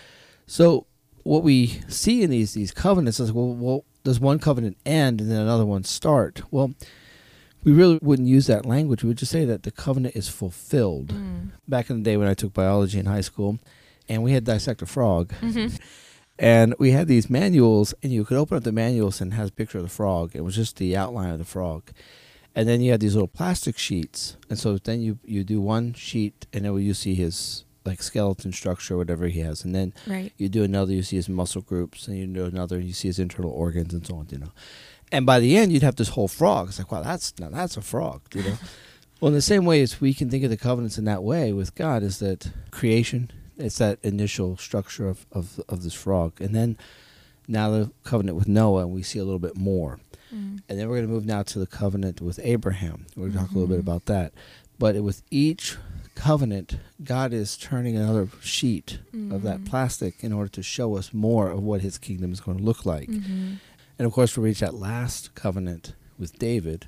So, 0.47 0.85
what 1.23 1.43
we 1.43 1.81
see 1.87 2.21
in 2.23 2.29
these 2.29 2.53
these 2.53 2.71
covenants 2.71 3.19
is 3.19 3.31
well, 3.33 3.53
well, 3.53 3.85
does 4.03 4.19
one 4.19 4.37
covenant 4.39 4.77
end 4.85 5.19
and 5.21 5.31
then 5.31 5.41
another 5.41 5.65
one 5.65 5.83
start? 5.83 6.41
Well, 6.51 6.73
we 7.65 7.71
really 7.73 7.99
wouldn't 8.01 8.27
use 8.29 8.47
that 8.47 8.65
language. 8.65 9.03
We 9.03 9.09
would 9.09 9.17
just 9.17 9.31
say 9.31 9.43
that 9.45 9.63
the 9.63 9.71
covenant 9.71 10.15
is 10.15 10.29
fulfilled. 10.29 11.07
Mm. 11.09 11.51
Back 11.67 11.89
in 11.89 11.97
the 11.97 12.03
day 12.03 12.15
when 12.15 12.27
I 12.29 12.33
took 12.35 12.53
biology 12.53 12.99
in 12.99 13.05
high 13.07 13.21
school, 13.21 13.59
and 14.07 14.23
we 14.23 14.31
had 14.31 14.43
dissect 14.45 14.81
a 14.81 14.85
frog, 14.85 15.33
Mhm. 15.41 15.77
and 16.37 16.75
we 16.79 16.91
had 16.91 17.07
these 17.07 17.29
manuals, 17.29 17.93
and 18.03 18.13
you 18.13 18.23
could 18.23 18.37
open 18.37 18.55
up 18.57 18.63
the 18.63 18.71
manuals 18.71 19.19
and 19.19 19.33
has 19.33 19.49
a 19.49 19.53
picture 19.53 19.79
of 19.79 19.83
the 19.83 19.89
frog. 19.89 20.31
It 20.35 20.43
was 20.43 20.55
just 20.55 20.77
the 20.77 20.95
outline 20.95 21.31
of 21.31 21.39
the 21.39 21.45
frog. 21.45 21.91
And 22.57 22.69
then 22.69 22.79
you 22.81 22.91
had 22.91 23.01
these 23.01 23.15
little 23.15 23.27
plastic 23.27 23.77
sheets, 23.77 24.37
and 24.49 24.57
so 24.57 24.77
then 24.77 25.01
you 25.01 25.17
you 25.25 25.43
do 25.43 25.59
one 25.59 25.93
sheet, 25.93 26.45
and 26.53 26.63
then 26.63 26.77
you 26.79 26.93
see 26.93 27.15
his 27.15 27.63
like 27.83 28.01
skeleton 28.01 28.51
structure, 28.51 28.95
or 28.95 28.97
whatever 28.97 29.27
he 29.27 29.41
has, 29.41 29.63
and 29.65 29.75
then 29.75 29.93
Right. 30.07 30.31
you 30.37 30.49
do 30.49 30.63
another, 30.63 30.91
you 30.93 31.03
see 31.03 31.17
his 31.17 31.29
muscle 31.29 31.61
groups, 31.61 32.07
and 32.07 32.17
you 32.17 32.25
do 32.25 32.45
another, 32.45 32.77
and 32.77 32.87
you 32.87 32.93
see 32.93 33.09
his 33.09 33.19
internal 33.19 33.51
organs, 33.51 33.93
and 33.93 34.05
so 34.07 34.15
on. 34.15 34.27
You 34.31 34.39
know, 34.39 34.51
and 35.11 35.25
by 35.25 35.39
the 35.39 35.55
end, 35.57 35.71
you'd 35.71 35.83
have 35.83 35.95
this 35.95 36.09
whole 36.09 36.27
frog. 36.27 36.69
It's 36.69 36.79
like, 36.79 36.91
wow, 36.91 37.01
that's 37.03 37.33
now 37.39 37.49
that's 37.49 37.77
a 37.77 37.81
frog. 37.81 38.21
You 38.33 38.43
know. 38.43 38.57
well, 39.21 39.29
in 39.29 39.35
the 39.35 39.41
same 39.41 39.65
way 39.65 39.81
as 39.81 40.01
we 40.01 40.13
can 40.13 40.29
think 40.29 40.43
of 40.43 40.49
the 40.49 40.57
covenants 40.57 40.97
in 40.97 41.05
that 41.05 41.23
way 41.23 41.53
with 41.53 41.75
God, 41.75 42.03
is 42.03 42.19
that 42.19 42.51
creation. 42.71 43.31
It's 43.57 43.77
that 43.77 43.99
initial 44.03 44.57
structure 44.57 45.07
of 45.07 45.25
of 45.31 45.59
of 45.69 45.83
this 45.83 45.93
frog, 45.93 46.41
and 46.41 46.53
then 46.53 46.77
now 47.47 47.69
the 47.69 47.91
covenant 48.03 48.37
with 48.37 48.47
Noah, 48.47 48.81
and 48.81 48.91
we 48.93 49.03
see 49.03 49.19
a 49.19 49.23
little 49.23 49.39
bit 49.39 49.55
more. 49.55 49.99
Mm. 50.33 50.61
And 50.67 50.79
then 50.79 50.89
we're 50.89 50.95
going 50.97 51.07
to 51.07 51.13
move 51.13 51.25
now 51.25 51.43
to 51.43 51.59
the 51.59 51.67
covenant 51.67 52.19
with 52.19 52.39
Abraham. 52.43 53.05
We're 53.15 53.27
going 53.27 53.33
to 53.33 53.37
talk 53.39 53.51
a 53.51 53.53
little 53.53 53.67
bit 53.69 53.77
Mhm. 53.77 53.87
about 53.87 54.05
that. 54.07 54.33
But 54.79 54.95
with 55.03 55.21
each 55.29 55.77
covenant, 56.15 56.77
God 57.03 57.31
is 57.31 57.55
turning 57.55 57.95
another 57.95 58.27
sheet 58.41 58.99
of 59.31 59.43
that 59.43 59.59
Mhm. 59.59 59.65
plastic 59.67 60.23
in 60.23 60.33
order 60.33 60.49
to 60.49 60.63
show 60.63 60.97
us 60.97 61.13
more 61.13 61.49
of 61.51 61.61
what 61.61 61.81
his 61.81 61.97
kingdom 61.99 62.33
is 62.33 62.41
going 62.41 62.57
to 62.57 62.63
look 62.63 62.85
like. 62.85 63.07
Mhm. 63.09 63.59
And 63.97 64.05
of 64.05 64.13
course, 64.13 64.35
we'll 64.35 64.45
reach 64.45 64.59
that 64.59 64.73
last 64.73 65.35
covenant 65.35 65.93
with 66.17 66.37
David, 66.37 66.87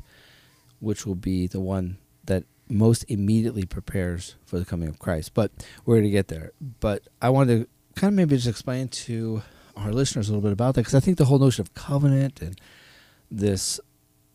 which 0.79 1.05
will 1.05 1.15
be 1.15 1.47
the 1.47 1.59
one 1.59 1.97
that 2.25 2.43
most 2.69 3.05
immediately 3.07 3.65
prepares 3.65 4.35
for 4.45 4.59
the 4.59 4.65
coming 4.65 4.89
of 4.89 4.99
Christ. 4.99 5.33
But 5.33 5.51
we're 5.85 5.95
going 5.95 6.05
to 6.05 6.09
get 6.09 6.27
there. 6.27 6.51
But 6.79 7.07
I 7.21 7.29
wanted 7.29 7.61
to 7.61 7.99
kind 7.99 8.13
of 8.13 8.15
maybe 8.15 8.35
just 8.35 8.47
explain 8.47 8.87
to 8.89 9.41
our 9.75 9.91
listeners 9.91 10.27
a 10.27 10.31
little 10.31 10.41
bit 10.41 10.51
about 10.51 10.75
that 10.75 10.81
because 10.81 10.95
I 10.95 10.99
think 10.99 11.17
the 11.17 11.25
whole 11.25 11.39
notion 11.39 11.61
of 11.61 11.73
covenant 11.73 12.41
and 12.41 12.59
this 13.29 13.79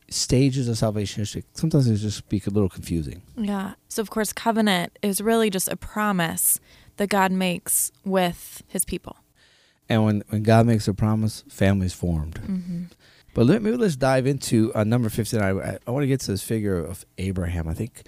stages 0.08 0.68
of 0.68 0.76
salvation 0.76 1.22
history 1.22 1.42
sometimes 1.54 1.88
it 1.88 1.96
just 1.96 2.28
be 2.28 2.42
a 2.46 2.50
little 2.50 2.68
confusing. 2.68 3.22
Yeah. 3.36 3.74
So, 3.88 4.02
of 4.02 4.10
course, 4.10 4.32
covenant 4.32 4.98
is 5.02 5.20
really 5.20 5.50
just 5.50 5.68
a 5.68 5.76
promise 5.76 6.60
that 6.96 7.08
God 7.08 7.32
makes 7.32 7.90
with 8.04 8.62
his 8.68 8.84
people. 8.84 9.16
And 9.88 10.04
when, 10.04 10.22
when 10.28 10.42
God 10.42 10.66
makes 10.66 10.88
a 10.88 10.94
promise, 10.94 11.44
families 11.48 11.92
formed. 11.92 12.36
Mm-hmm. 12.36 12.84
But 13.34 13.46
let, 13.46 13.62
maybe 13.62 13.76
let's 13.76 13.96
dive 13.96 14.26
into 14.26 14.72
uh, 14.74 14.84
number 14.84 15.08
59. 15.08 15.42
I, 15.42 15.78
I 15.86 15.90
want 15.90 16.02
to 16.02 16.06
get 16.06 16.20
to 16.20 16.30
this 16.30 16.42
figure 16.42 16.76
of 16.76 17.04
Abraham. 17.18 17.68
I 17.68 17.74
think 17.74 18.04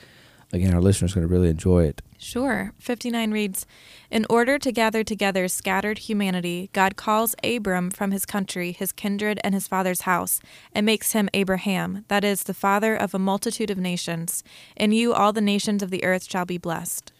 again, 0.54 0.72
our 0.72 0.80
listeners 0.80 1.12
are 1.12 1.16
going 1.16 1.28
to 1.28 1.34
really 1.34 1.48
enjoy 1.50 1.84
it. 1.84 2.00
Sure. 2.18 2.72
59 2.78 3.32
reads 3.32 3.66
In 4.10 4.24
order 4.30 4.58
to 4.58 4.72
gather 4.72 5.02
together 5.02 5.48
scattered 5.48 5.98
humanity, 5.98 6.70
God 6.72 6.96
calls 6.96 7.34
Abram 7.42 7.90
from 7.90 8.12
his 8.12 8.24
country, 8.24 8.72
his 8.72 8.92
kindred, 8.92 9.40
and 9.42 9.54
his 9.54 9.68
father's 9.68 10.02
house, 10.02 10.40
and 10.72 10.86
makes 10.86 11.12
him 11.12 11.28
Abraham, 11.34 12.04
that 12.08 12.24
is, 12.24 12.44
the 12.44 12.54
father 12.54 12.94
of 12.94 13.14
a 13.14 13.18
multitude 13.18 13.70
of 13.70 13.78
nations. 13.78 14.44
In 14.76 14.92
you 14.92 15.12
all 15.12 15.32
the 15.32 15.40
nations 15.40 15.82
of 15.82 15.90
the 15.90 16.04
earth 16.04 16.30
shall 16.30 16.46
be 16.46 16.58
blessed. 16.58 17.12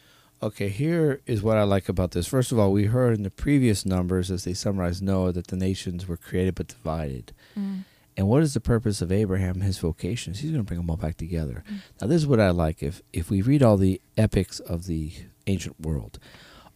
Okay, 0.45 0.69
here 0.69 1.23
is 1.25 1.43
what 1.43 1.57
I 1.57 1.63
like 1.63 1.89
about 1.89 2.11
this. 2.11 2.27
First 2.27 2.53
of 2.53 2.59
all, 2.59 2.71
we 2.71 2.85
heard 2.85 3.15
in 3.15 3.23
the 3.23 3.31
previous 3.31 3.87
numbers, 3.87 4.31
as 4.31 4.45
they 4.45 4.53
summarize 4.53 5.01
Noah, 5.01 5.33
that 5.33 5.47
the 5.47 5.57
nations 5.57 6.07
were 6.07 6.19
created 6.19 6.55
but 6.55 6.69
divided. 6.69 7.33
Mm. 7.59 7.85
And 8.15 8.29
what 8.29 8.43
is 8.43 8.53
the 8.53 8.61
purpose 8.61 9.01
of 9.01 9.11
Abraham, 9.11 9.63
his 9.63 9.79
vocations? 9.79 10.41
He's 10.41 10.51
going 10.51 10.63
to 10.63 10.67
bring 10.67 10.81
them 10.81 10.91
all 10.91 10.99
back 10.99 11.17
together. 11.17 11.65
Mm. 11.67 11.79
Now, 11.99 12.09
this 12.09 12.21
is 12.21 12.27
what 12.27 12.41
I 12.41 12.51
like. 12.51 12.83
If 12.83 13.01
if 13.11 13.31
we 13.31 13.41
read 13.41 13.63
all 13.63 13.79
the 13.79 14.03
epics 14.19 14.61
of 14.61 14.85
the 14.85 15.13
ancient 15.47 15.81
world, 15.81 16.19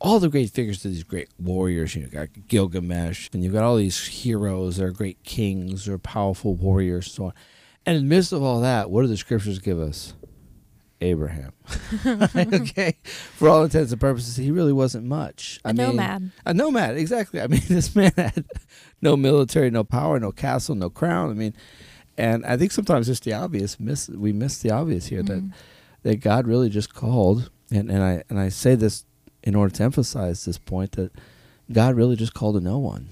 all 0.01 0.19
the 0.19 0.31
great 0.31 0.49
figures 0.49 0.83
of 0.87 0.93
these 0.93 1.05
great 1.05 1.29
warriors, 1.39 1.95
you 1.95 2.05
know, 2.05 2.09
got 2.09 2.29
Gilgamesh, 2.49 3.29
and 3.35 3.45
you've 3.45 3.53
got 3.53 3.65
all 3.65 3.77
these 3.77 4.07
heroes, 4.07 4.79
they're 4.79 4.93
great 4.93 5.23
kings, 5.25 5.85
they're 5.85 5.99
powerful 5.99 6.55
warriors, 6.55 7.09
and 7.09 7.13
so 7.13 7.25
on. 7.27 7.33
And 7.85 7.99
in 7.99 8.05
the 8.05 8.17
midst 8.17 8.33
of 8.33 8.43
all 8.43 8.63
that, 8.63 8.91
what 8.91 9.03
do 9.03 9.09
the 9.09 9.19
scriptures 9.19 9.59
give 9.59 9.79
us? 9.79 10.15
Abraham. 11.01 11.53
okay, 12.07 12.97
for 13.37 13.49
all 13.49 13.65
intents 13.65 13.93
and 13.93 14.01
purposes, 14.01 14.37
he 14.37 14.51
really 14.51 14.73
wasn't 14.73 15.05
much. 15.07 15.61
A 15.65 15.73
nomad. 15.73 16.31
A 16.47 16.53
nomad, 16.55 16.97
exactly. 16.97 17.41
I 17.41 17.47
mean, 17.47 17.63
this 17.69 17.95
man 17.95 18.13
had 18.17 18.45
no 19.01 19.17
military, 19.17 19.71
no 19.71 19.85
power, 19.85 20.19
no 20.19 20.33
castle, 20.33 20.75
no 20.75 20.91
crown. 20.91 21.31
I 21.31 21.35
mean, 21.35 21.55
and 22.17 22.45
I 22.45 22.57
think 22.57 22.73
sometimes 22.73 23.07
just 23.07 23.25
the 23.25 23.33
obvious 23.35 23.79
miss 23.79 24.09
we 24.09 24.33
miss 24.33 24.59
the 24.59 24.71
obvious 24.71 25.07
here 25.07 25.23
that 25.23 25.43
Mhm. 25.43 25.53
that 26.03 26.17
God 26.21 26.47
really 26.47 26.69
just 26.69 26.95
called, 26.95 27.51
and 27.71 27.91
and 27.91 28.03
I 28.03 28.25
and 28.29 28.39
I 28.39 28.49
say 28.49 28.75
this 28.75 29.05
in 29.45 29.55
order 29.55 29.73
to 29.77 29.83
emphasize 29.85 30.45
this 30.45 30.59
point 30.59 30.93
that 30.93 31.13
God 31.71 31.95
really 31.95 32.17
just 32.17 32.35
called 32.35 32.57
a 32.57 32.61
no 32.61 32.79
one 32.79 33.09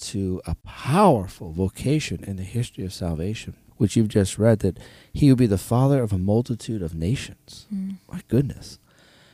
to 0.00 0.40
a 0.46 0.54
powerful 0.64 1.52
vocation 1.52 2.24
in 2.24 2.36
the 2.36 2.42
history 2.42 2.84
of 2.84 2.92
salvation, 2.92 3.54
which 3.80 3.96
you've 3.96 4.08
just 4.08 4.36
read 4.36 4.58
that 4.58 4.78
he 5.10 5.30
would 5.30 5.38
be 5.38 5.46
the 5.46 5.56
father 5.56 6.02
of 6.02 6.12
a 6.12 6.18
multitude 6.18 6.82
of 6.82 6.94
nations. 6.94 7.66
Mm. 7.74 7.94
My 8.12 8.20
goodness. 8.28 8.78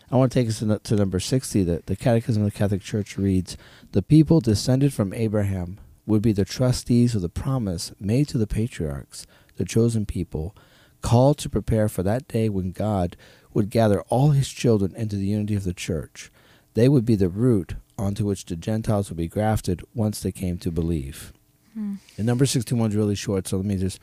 I 0.09 0.15
want 0.15 0.31
to 0.31 0.39
take 0.39 0.49
us 0.49 0.61
to, 0.61 0.79
to 0.79 0.95
number 0.95 1.19
60. 1.19 1.65
That 1.65 1.87
the 1.87 1.97
Catechism 1.97 2.45
of 2.45 2.53
the 2.53 2.57
Catholic 2.57 2.81
Church 2.81 3.19
reads 3.19 3.57
The 3.91 4.03
people 4.03 4.39
descended 4.39 4.95
from 4.95 5.13
Abraham 5.13 5.81
would 6.07 6.23
be 6.23 6.31
the 6.31 6.45
trustees 6.45 7.17
of 7.17 7.23
the 7.23 7.29
promise 7.29 7.91
made 7.99 8.29
to 8.29 8.39
the 8.39 8.47
patriarchs, 8.47 9.27
the 9.57 9.65
chosen 9.65 10.07
people, 10.07 10.55
called 11.03 11.39
to 11.39 11.51
prepare 11.51 11.89
for 11.89 12.05
that 12.05 12.29
day 12.29 12.49
when 12.49 12.71
God 12.71 13.17
would 13.53 13.69
gather 13.69 14.03
all 14.03 14.31
his 14.31 14.49
children 14.49 14.95
into 14.95 15.17
the 15.17 15.27
unity 15.27 15.57
of 15.57 15.65
the 15.65 15.75
church. 15.75 16.31
They 16.75 16.89
would 16.89 17.05
be 17.05 17.17
the 17.17 17.29
root 17.29 17.75
onto 17.99 18.25
which 18.25 18.45
the 18.45 18.55
Gentiles 18.55 19.11
would 19.11 19.17
be 19.17 19.27
grafted 19.27 19.83
once 19.93 20.21
they 20.21 20.31
came 20.31 20.57
to 20.59 20.71
believe. 20.71 21.33
Mm. 21.77 21.99
And 22.17 22.27
number 22.27 22.47
61 22.47 22.91
is 22.91 22.97
really 22.97 23.17
short, 23.17 23.49
so 23.49 23.57
let 23.57 23.67
me 23.67 23.77
just 23.77 23.99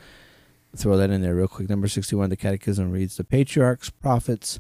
throw 0.76 0.98
that 0.98 1.10
in 1.10 1.22
there 1.22 1.36
real 1.36 1.48
quick. 1.48 1.70
Number 1.70 1.88
61, 1.88 2.30
the 2.30 2.36
Catechism 2.36 2.92
reads 2.92 3.18
The 3.18 3.24
patriarchs, 3.24 3.90
prophets, 3.90 4.60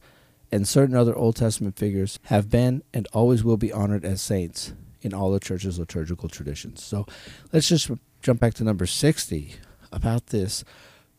and 0.51 0.67
certain 0.67 0.95
other 0.95 1.15
Old 1.15 1.35
Testament 1.35 1.77
figures 1.77 2.19
have 2.25 2.49
been 2.49 2.83
and 2.93 3.07
always 3.13 3.43
will 3.43 3.57
be 3.57 3.71
honored 3.71 4.05
as 4.05 4.21
saints 4.21 4.73
in 5.01 5.13
all 5.13 5.31
the 5.31 5.39
church's 5.39 5.79
liturgical 5.79 6.29
traditions. 6.29 6.83
So 6.83 7.05
let's 7.51 7.67
just 7.67 7.89
jump 8.21 8.39
back 8.39 8.53
to 8.55 8.63
number 8.63 8.85
60 8.85 9.55
about 9.91 10.27
this 10.27 10.63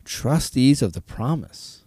trustees 0.05 0.81
of 0.81 0.93
the 0.93 1.01
promise. 1.01 1.83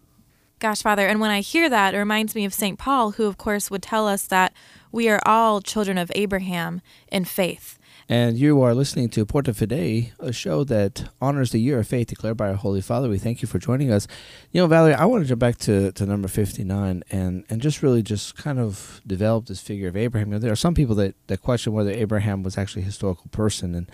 Gosh, 0.58 0.82
Father, 0.82 1.06
and 1.06 1.20
when 1.20 1.30
I 1.30 1.40
hear 1.40 1.68
that, 1.68 1.94
it 1.94 1.98
reminds 1.98 2.34
me 2.34 2.44
of 2.44 2.52
St. 2.52 2.78
Paul, 2.78 3.12
who, 3.12 3.26
of 3.26 3.38
course, 3.38 3.70
would 3.70 3.82
tell 3.82 4.08
us 4.08 4.24
that 4.24 4.52
we 4.90 5.08
are 5.08 5.20
all 5.24 5.60
children 5.60 5.98
of 5.98 6.10
Abraham 6.14 6.80
in 7.12 7.24
faith. 7.24 7.77
And 8.10 8.38
you 8.38 8.62
are 8.62 8.74
listening 8.74 9.10
to 9.10 9.26
Porta 9.26 9.52
Fidei, 9.52 10.12
a 10.18 10.32
show 10.32 10.64
that 10.64 11.10
honors 11.20 11.52
the 11.52 11.60
year 11.60 11.78
of 11.78 11.88
faith 11.88 12.06
declared 12.06 12.38
by 12.38 12.48
our 12.48 12.54
Holy 12.54 12.80
Father. 12.80 13.06
We 13.06 13.18
thank 13.18 13.42
you 13.42 13.48
for 13.48 13.58
joining 13.58 13.92
us. 13.92 14.08
You 14.50 14.62
know, 14.62 14.66
Valerie, 14.66 14.94
I 14.94 15.04
want 15.04 15.24
to 15.24 15.28
jump 15.28 15.40
back 15.40 15.58
to, 15.58 15.92
to 15.92 16.06
number 16.06 16.26
59 16.26 17.04
and, 17.10 17.44
and 17.50 17.60
just 17.60 17.82
really 17.82 18.02
just 18.02 18.34
kind 18.34 18.58
of 18.58 19.02
develop 19.06 19.44
this 19.44 19.60
figure 19.60 19.88
of 19.88 19.96
Abraham. 19.96 20.28
You 20.28 20.34
know, 20.34 20.38
there 20.38 20.52
are 20.52 20.56
some 20.56 20.74
people 20.74 20.94
that, 20.94 21.16
that 21.26 21.42
question 21.42 21.74
whether 21.74 21.90
Abraham 21.90 22.42
was 22.42 22.56
actually 22.56 22.80
a 22.80 22.86
historical 22.86 23.28
person, 23.30 23.74
and, 23.74 23.90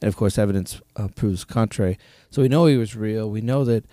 and 0.00 0.08
of 0.08 0.16
course, 0.16 0.38
evidence 0.38 0.80
uh, 0.96 1.06
proves 1.14 1.44
contrary. 1.44 1.98
So 2.30 2.42
we 2.42 2.48
know 2.48 2.66
he 2.66 2.76
was 2.76 2.96
real. 2.96 3.30
We 3.30 3.42
know 3.42 3.64
that 3.64 3.84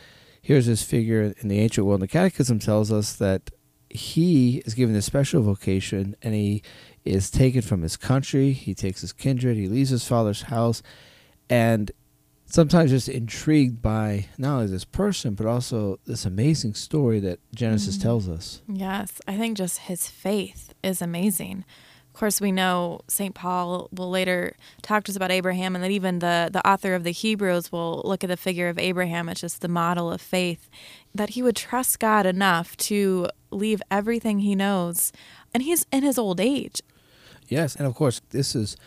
here's 0.41 0.65
this 0.65 0.81
figure 0.81 1.35
in 1.41 1.47
the 1.47 1.59
ancient 1.59 1.85
world. 1.85 2.01
The 2.01 2.07
Catechism 2.07 2.57
tells 2.57 2.91
us 2.91 3.13
that 3.17 3.51
he 3.89 4.63
is 4.65 4.73
given 4.73 4.95
a 4.95 5.01
special 5.01 5.41
vocation 5.41 6.15
and 6.21 6.33
he 6.33 6.61
is 7.05 7.29
taken 7.31 7.61
from 7.61 7.81
his 7.81 7.97
country. 7.97 8.51
He 8.51 8.73
takes 8.73 9.01
his 9.01 9.13
kindred. 9.13 9.57
He 9.57 9.67
leaves 9.67 9.89
his 9.89 10.07
father's 10.07 10.43
house, 10.43 10.81
and 11.49 11.91
sometimes 12.45 12.89
just 12.91 13.07
intrigued 13.09 13.81
by 13.81 14.25
not 14.37 14.55
only 14.55 14.67
this 14.67 14.85
person 14.85 15.35
but 15.35 15.45
also 15.45 15.99
this 16.05 16.25
amazing 16.25 16.73
story 16.73 17.19
that 17.19 17.39
Genesis 17.53 17.97
Mhm. 17.97 18.01
tells 18.01 18.27
us. 18.27 18.61
Yes, 18.67 19.21
I 19.27 19.37
think 19.37 19.55
just 19.57 19.79
his 19.79 20.07
faith 20.09 20.73
is 20.83 21.01
amazing. 21.01 21.63
Of 22.07 22.19
course, 22.19 22.41
we 22.41 22.51
know 22.51 23.01
St. 23.07 23.33
Paul 23.35 23.87
will 23.93 24.09
later 24.09 24.55
talk 24.81 25.03
to 25.05 25.11
us 25.11 25.15
about 25.15 25.31
Abraham, 25.31 25.75
and 25.75 25.83
that 25.83 25.91
even 25.91 26.19
the, 26.19 26.49
the 26.51 26.67
author 26.67 26.95
of 26.95 27.03
the 27.03 27.11
Hebrews 27.11 27.71
will 27.71 28.01
look 28.03 28.23
at 28.23 28.29
the 28.29 28.35
figure 28.35 28.67
of 28.67 28.79
Abraham 28.79 29.29
as 29.29 29.39
just 29.39 29.61
the 29.61 29.67
model 29.69 30.11
of 30.11 30.19
faith, 30.19 30.69
that 31.15 31.29
he 31.31 31.43
would 31.43 31.55
trust 31.55 31.99
God 31.99 32.25
enough 32.25 32.75
to 32.77 33.27
leave 33.51 33.81
everything 33.91 34.39
he 34.39 34.55
knows. 34.55 35.13
And 35.53 35.63
he's 35.63 35.85
in 35.93 36.03
his 36.03 36.17
old 36.17 36.41
age. 36.41 36.81
Yes, 37.49 37.75
and 37.75 37.85
of 37.87 37.95
course, 37.95 38.21
this 38.29 38.55
is 38.55 38.77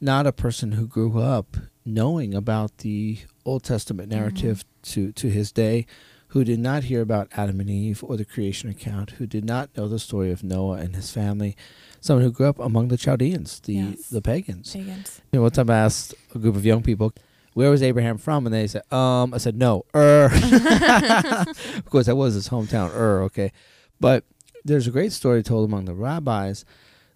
not 0.00 0.26
a 0.26 0.32
person 0.32 0.72
who 0.72 0.86
grew 0.86 1.20
up 1.20 1.56
knowing 1.84 2.34
about 2.34 2.78
the 2.78 3.18
Old 3.44 3.62
Testament 3.62 4.08
narrative 4.10 4.64
to, 4.82 5.12
to 5.12 5.28
his 5.28 5.52
day, 5.52 5.86
who 6.28 6.42
did 6.44 6.58
not 6.58 6.84
hear 6.84 7.00
about 7.00 7.28
Adam 7.32 7.60
and 7.60 7.70
Eve 7.70 8.02
or 8.02 8.16
the 8.16 8.24
creation 8.24 8.68
account, 8.68 9.12
who 9.12 9.26
did 9.26 9.44
not 9.44 9.74
know 9.76 9.86
the 9.88 9.98
story 9.98 10.30
of 10.32 10.42
Noah 10.42 10.78
and 10.78 10.96
his 10.96 11.10
family, 11.12 11.56
someone 12.00 12.24
who 12.24 12.32
grew 12.32 12.48
up 12.48 12.58
among 12.58 12.88
the 12.88 12.96
Chaldeans, 12.96 13.60
the, 13.60 13.74
Yes. 13.74 14.08
the 14.08 14.20
pagans. 14.20 14.72
Pagans. 14.72 15.20
You 15.32 15.38
know, 15.38 15.42
one 15.42 15.52
time 15.52 15.70
I 15.70 15.76
asked 15.78 16.14
a 16.34 16.38
group 16.38 16.56
of 16.56 16.66
young 16.66 16.82
people, 16.82 17.12
"Where 17.54 17.70
was 17.70 17.82
Abraham 17.82 18.18
from?" 18.18 18.44
And 18.46 18.54
they 18.54 18.66
said, 18.66 18.82
"Um," 18.92 19.32
I 19.32 19.38
said, 19.38 19.56
"No, 19.56 19.84
Ur." 19.94 20.24
of 21.76 21.84
course, 21.86 22.06
that 22.06 22.16
was 22.16 22.34
his 22.34 22.48
hometown, 22.48 22.92
Ur. 22.94 23.22
Okay, 23.24 23.52
but 24.00 24.24
there's 24.64 24.86
a 24.88 24.90
great 24.90 25.12
story 25.12 25.42
told 25.42 25.68
among 25.68 25.84
the 25.84 25.94
rabbis 25.94 26.64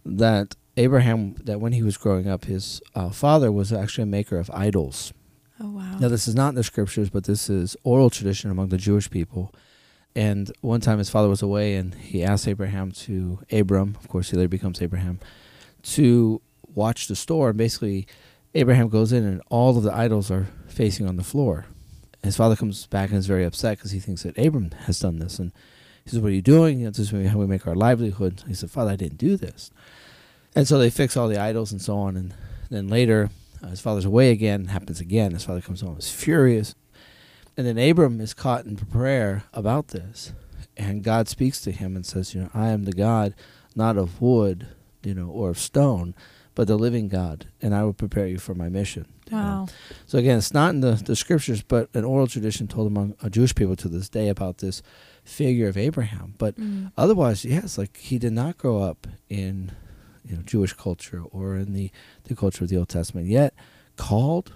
that 0.05 0.55
Abraham, 0.81 1.35
that 1.45 1.61
when 1.61 1.73
he 1.73 1.83
was 1.83 1.99
growing 1.99 2.27
up, 2.27 2.47
his 2.47 2.81
uh, 2.95 3.11
father 3.11 3.53
was 3.53 3.71
actually 3.71 4.05
a 4.05 4.07
maker 4.07 4.39
of 4.39 4.51
idols. 4.51 5.13
Oh, 5.61 5.69
wow. 5.69 5.99
Now, 5.99 6.09
this 6.09 6.27
is 6.27 6.35
not 6.35 6.51
in 6.51 6.55
the 6.55 6.65
scriptures, 6.65 7.11
but 7.11 7.25
this 7.25 7.51
is 7.51 7.77
oral 7.85 8.09
tradition 8.09 8.51
among 8.51 8.71
the 8.71 8.79
Jewish 8.79 9.11
people. 9.11 9.55
And 10.17 10.51
one 10.63 10.81
time 10.81 10.97
his 10.99 11.11
father 11.11 11.29
was 11.29 11.43
away, 11.43 11.75
and 11.77 11.95
he 11.95 12.25
asked 12.25 12.49
Abraham 12.49 12.93
to, 12.93 13.41
Abram, 13.53 13.99
of 14.01 14.09
course, 14.09 14.31
he 14.31 14.39
later 14.39 14.49
becomes 14.49 14.81
Abraham, 14.81 15.21
to 15.83 16.41
watch 16.75 17.09
the 17.09 17.17
store. 17.17 17.51
And 17.51 17.59
basically, 17.59 18.07
Abraham 18.55 18.89
goes 18.89 19.13
in, 19.13 19.25
and 19.25 19.43
all 19.51 19.77
of 19.77 19.85
the 19.85 19.95
idols 19.95 20.31
are 20.31 20.49
facing 20.67 21.07
on 21.07 21.17
the 21.17 21.23
floor. 21.23 21.67
His 22.23 22.39
father 22.39 22.57
comes 22.57 22.87
back 22.87 23.11
and 23.11 23.19
is 23.19 23.27
very 23.27 23.45
upset 23.45 23.77
because 23.77 23.91
he 23.91 24.01
thinks 24.01 24.23
that 24.23 24.39
Abram 24.39 24.71
has 24.87 24.99
done 24.99 25.19
this. 25.19 25.39
And 25.39 25.53
he 26.05 26.11
says, 26.11 26.21
What 26.21 26.29
are 26.29 26.35
you 26.35 26.43
doing? 26.43 26.83
This 26.85 26.99
is 26.99 27.11
how 27.11 27.39
we 27.39 27.47
make 27.47 27.67
our 27.67 27.77
livelihood. 27.77 28.45
He 28.49 28.55
said, 28.55 28.71
Father, 28.71 28.93
I 28.93 28.97
didn't 28.97 29.19
do 29.19 29.37
this. 29.37 29.71
And 30.55 30.67
so 30.67 30.79
they 30.79 30.91
fix 30.91 31.17
all 31.17 31.29
the 31.29 31.41
idols 31.41 31.73
and 31.73 31.81
so 31.81 31.97
on. 31.97 32.17
And 32.17 32.35
then 32.71 32.89
later, 32.89 33.31
uh, 33.63 33.69
his 33.69 33.81
father's 33.81 34.05
away 34.05 34.31
again, 34.31 34.67
happens 34.67 35.01
again. 35.01 35.33
His 35.33 35.45
father 35.45 35.61
comes 35.61 35.81
home, 35.81 35.97
is 35.99 36.11
furious. 36.11 36.75
And 37.57 37.67
then 37.67 37.79
Abram 37.79 38.21
is 38.21 38.35
caught 38.35 38.65
in 38.65 38.77
prayer 38.77 39.45
about 39.53 39.89
this. 39.89 40.33
And 40.77 41.03
God 41.05 41.29
speaks 41.29 41.61
to 41.63 41.73
him 41.73 41.95
and 41.95 42.07
says, 42.07 42.35
You 42.35 42.43
know, 42.43 42.51
I 42.55 42.69
am 42.69 42.85
the 42.85 42.93
God 42.93 43.35
not 43.77 43.97
of 43.97 44.21
wood, 44.21 44.67
you 45.05 45.15
know, 45.15 45.29
or 45.29 45.51
of 45.51 45.59
stone, 45.59 46.15
but 46.55 46.67
the 46.67 46.77
living 46.77 47.09
God, 47.09 47.47
and 47.63 47.75
I 47.75 47.85
will 47.85 47.93
prepare 47.93 48.27
you 48.27 48.39
for 48.39 48.55
my 48.55 48.69
mission. 48.69 49.07
Wow. 49.31 49.69
So 50.07 50.19
again, 50.19 50.39
it's 50.39 50.53
not 50.53 50.71
in 50.75 50.81
the, 50.81 50.93
the 50.93 51.15
scriptures, 51.15 51.63
but 51.63 51.89
an 51.95 52.05
oral 52.05 52.27
tradition 52.27 52.67
told 52.67 52.89
among 52.89 53.15
uh, 53.23 53.29
Jewish 53.29 53.55
people 53.55 53.77
to 53.77 53.89
this 53.89 54.09
day 54.09 54.29
about 54.29 54.59
this 54.59 54.83
figure 55.23 55.69
of 55.69 55.77
Abraham. 55.77 56.35
But 56.39 56.57
Mm. 56.57 56.91
otherwise, 56.97 57.45
yes, 57.45 57.79
like 57.79 57.97
he 57.99 58.19
did 58.19 58.33
not 58.33 58.59
grow 58.59 58.83
up 58.83 59.07
in 59.29 59.71
you 60.25 60.37
know 60.37 60.43
Jewish 60.43 60.73
culture 60.75 61.23
or 61.31 61.57
in 61.57 61.73
the 61.73 61.91
the 62.25 62.35
culture 62.37 62.65
of 62.65 62.71
the 62.71 62.77
Old 62.77 62.89
Testament. 62.89 63.27
Yet 63.27 63.55
called, 63.97 64.53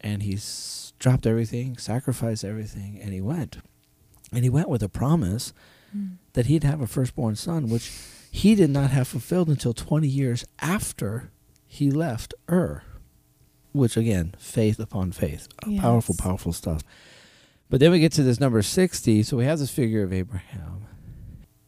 and 0.00 0.22
he's 0.22 0.92
dropped 0.98 1.26
everything, 1.26 1.76
sacrificed 1.78 2.44
everything, 2.44 2.98
and 3.02 3.12
he 3.12 3.20
went. 3.20 3.58
And 4.32 4.44
he 4.44 4.50
went 4.50 4.68
with 4.68 4.82
a 4.82 4.88
promise 4.88 5.52
Mm. 5.94 6.16
that 6.32 6.46
he'd 6.46 6.64
have 6.64 6.80
a 6.80 6.86
firstborn 6.86 7.36
son, 7.36 7.68
which 7.68 7.92
he 8.30 8.54
did 8.54 8.70
not 8.70 8.90
have 8.92 9.06
fulfilled 9.06 9.48
until 9.50 9.74
20 9.74 10.08
years 10.08 10.42
after 10.60 11.30
he 11.66 11.90
left 11.90 12.32
Ur. 12.50 12.82
Which 13.72 13.98
again, 13.98 14.34
faith 14.38 14.78
upon 14.80 15.12
faith, 15.12 15.48
Uh, 15.62 15.78
powerful, 15.78 16.14
powerful 16.18 16.54
stuff. 16.54 16.82
But 17.68 17.80
then 17.80 17.90
we 17.90 18.00
get 18.00 18.12
to 18.12 18.22
this 18.22 18.40
number 18.40 18.62
60. 18.62 19.22
So 19.22 19.36
we 19.36 19.44
have 19.44 19.58
this 19.58 19.70
figure 19.70 20.02
of 20.02 20.14
Abraham. 20.14 20.86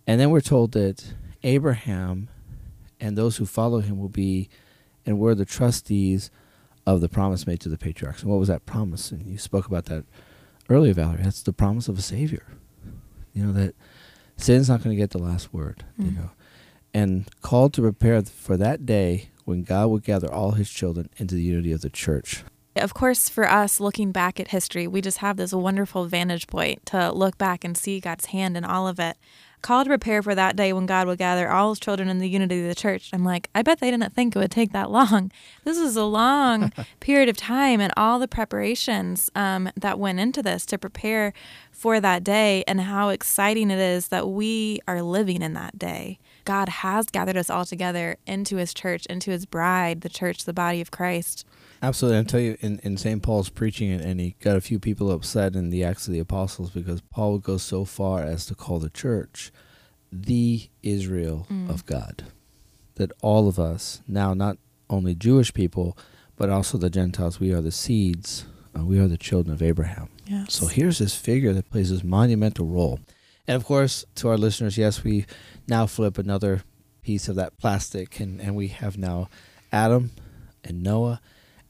And 0.07 0.19
then 0.19 0.31
we're 0.31 0.41
told 0.41 0.73
that 0.73 1.13
Abraham 1.43 2.29
and 3.05 3.19
those 3.19 3.37
who 3.37 3.45
follow 3.45 3.81
him 3.81 3.99
will 3.99 4.09
be 4.09 4.49
and 5.05 5.19
were 5.19 5.35
the 5.35 5.45
trustees 5.45 6.31
of 6.87 7.03
the 7.03 7.09
promise 7.09 7.47
made 7.47 7.61
to 7.61 7.69
the 7.69 7.77
patriarchs. 7.77 8.23
And 8.23 8.31
what 8.31 8.41
was 8.41 8.49
that 8.49 8.65
promise? 8.65 9.13
And 9.13 9.27
you 9.27 9.37
spoke 9.37 9.67
about 9.67 9.85
that 9.87 10.07
earlier, 10.71 10.95
Valerie. 10.95 11.23
That's 11.23 11.43
the 11.43 11.53
promise 11.53 11.87
of 11.87 11.99
a 11.99 12.03
savior. 12.03 12.47
You 13.35 13.45
know 13.45 13.53
that 13.53 13.75
sin's 14.39 14.71
not 14.71 14.83
going 14.83 14.97
to 14.97 15.01
get 15.01 15.11
the 15.11 15.19
last 15.19 15.53
word. 15.53 15.85
Mm. 16.01 16.05
You 16.07 16.11
know, 16.13 16.31
and 16.95 17.29
called 17.43 17.75
to 17.75 17.83
prepare 17.83 18.23
for 18.23 18.57
that 18.57 18.87
day 18.87 19.29
when 19.45 19.65
God 19.65 19.89
would 19.89 20.03
gather 20.03 20.33
all 20.33 20.53
His 20.53 20.71
children 20.71 21.11
into 21.19 21.35
the 21.35 21.43
unity 21.43 21.73
of 21.73 21.83
the 21.83 21.91
church. 21.91 22.43
Of 22.77 22.95
course, 22.95 23.29
for 23.29 23.49
us 23.49 23.81
looking 23.81 24.13
back 24.13 24.41
at 24.41 24.49
history, 24.49 24.87
we 24.87 25.01
just 25.01 25.19
have 25.19 25.37
this 25.37 25.53
wonderful 25.53 26.07
vantage 26.07 26.47
point 26.47 26.87
to 26.87 27.13
look 27.13 27.37
back 27.37 27.65
and 27.65 27.77
see 27.77 28.01
God's 28.01 28.27
hand 28.27 28.57
in 28.57 28.65
all 28.65 28.89
of 28.89 28.99
it 28.99 29.17
called 29.65 29.87
to 29.87 29.91
prepare 29.91 30.23
for 30.23 30.35
that 30.35 30.57
day 30.57 30.73
when 30.73 30.85
God 30.85 31.07
will 31.07 31.17
gather 31.17 31.51
all 31.51 31.71
his 31.71 31.81
children 31.81 32.09
in 32.11 32.19
the 32.19 32.29
unity 32.29 32.61
of 32.61 32.69
the 32.69 32.75
church. 32.75 33.09
I'm 33.15 33.25
like, 33.25 33.49
I 33.55 33.63
bet 33.63 33.81
they 33.81 33.91
didn't 33.91 34.15
think 34.15 34.37
it 34.37 34.39
would 34.39 34.51
take 34.51 34.73
that 34.73 34.91
long. 34.91 35.33
This 35.65 35.79
is 35.79 35.97
a 35.97 36.05
long 36.05 36.73
period 37.01 37.31
of 37.31 37.39
time 37.39 37.81
and 37.81 37.91
all 37.97 38.19
the 38.19 38.29
preparations 38.29 39.31
um, 39.35 39.71
that 39.77 39.99
went 39.99 40.21
into 40.21 40.43
this 40.43 40.67
to 40.67 40.77
prepare 40.77 41.33
for 41.71 42.01
that 42.01 42.23
day 42.23 42.65
and 42.69 42.83
how 42.83 43.09
exciting 43.09 43.71
it 43.71 43.79
is 43.79 44.09
that 44.09 44.29
we 44.29 44.81
are 44.87 45.01
living 45.01 45.41
in 45.41 45.55
that 45.55 45.79
day. 45.79 46.19
God 46.45 46.69
has 46.69 47.07
gathered 47.07 47.39
us 47.39 47.49
all 47.49 47.65
together 47.65 48.19
into 48.27 48.57
his 48.57 48.75
church, 48.75 49.07
into 49.07 49.31
his 49.31 49.47
bride, 49.47 50.03
the 50.03 50.11
church, 50.11 50.45
the 50.45 50.53
body 50.53 50.83
of 50.83 50.91
Christ. 50.91 51.47
Absolutely. 51.85 52.17
I'll 52.17 52.25
tell 52.25 52.41
you, 52.41 52.57
in, 52.61 52.81
in 52.83 52.97
St. 52.97 53.23
Paul's 53.23 53.51
preaching 53.51 53.93
and 53.93 54.19
he 54.19 54.37
got 54.41 54.57
a 54.57 54.63
few 54.63 54.79
people 54.79 55.11
upset 55.11 55.55
in 55.55 55.69
the 55.69 55.85
Acts 55.85 56.07
of 56.07 56.15
the 56.15 56.19
Apostles 56.19 56.71
because 56.71 57.03
Paul 57.03 57.33
would 57.33 57.43
go 57.43 57.59
so 57.59 57.85
far 57.85 58.23
as 58.23 58.47
to 58.47 58.55
call 58.55 58.79
the 58.79 58.89
church 58.89 59.53
the 60.11 60.71
Israel 60.83 61.47
mm. 61.51 61.69
of 61.69 61.85
God. 61.85 62.25
That 62.95 63.13
all 63.21 63.49
of 63.49 63.59
us, 63.59 64.01
now 64.09 64.33
not 64.33 64.57
only 64.89 65.15
Jewish 65.15 65.53
people, 65.53 65.99
but 66.37 66.49
also 66.49 66.79
the 66.79 66.89
Gentiles, 66.89 67.39
we 67.39 67.53
are 67.53 67.61
the 67.61 67.71
seeds, 67.71 68.47
uh, 68.75 68.83
we 68.83 68.99
are 68.99 69.09
the 69.09 69.19
children 69.19 69.53
of 69.53 69.61
Abraham. 69.61 70.09
Yes. 70.27 70.55
So 70.55 70.69
here's 70.69 70.99
this 70.99 71.15
figure 71.15 71.53
that 71.53 71.71
plays 71.71 71.91
this 71.91 72.03
monumental 72.03 72.67
role. 72.67 72.99
And 73.47 73.57
of 73.57 73.67
course, 73.67 74.07
to 74.15 74.29
our 74.29 74.39
listeners, 74.39 74.79
yes, 74.79 75.05
we 75.05 75.27
now 75.69 75.85
flip 75.85 76.17
another 76.17 76.63
piece 77.03 77.29
of 77.29 77.37
that 77.37 77.59
plastic, 77.59 78.21
and, 78.21 78.41
and 78.41 78.57
we 78.57 78.69
have 78.69 78.97
now 78.97 79.29
Adam 79.71 80.13
and 80.65 80.83
Noah 80.83 81.21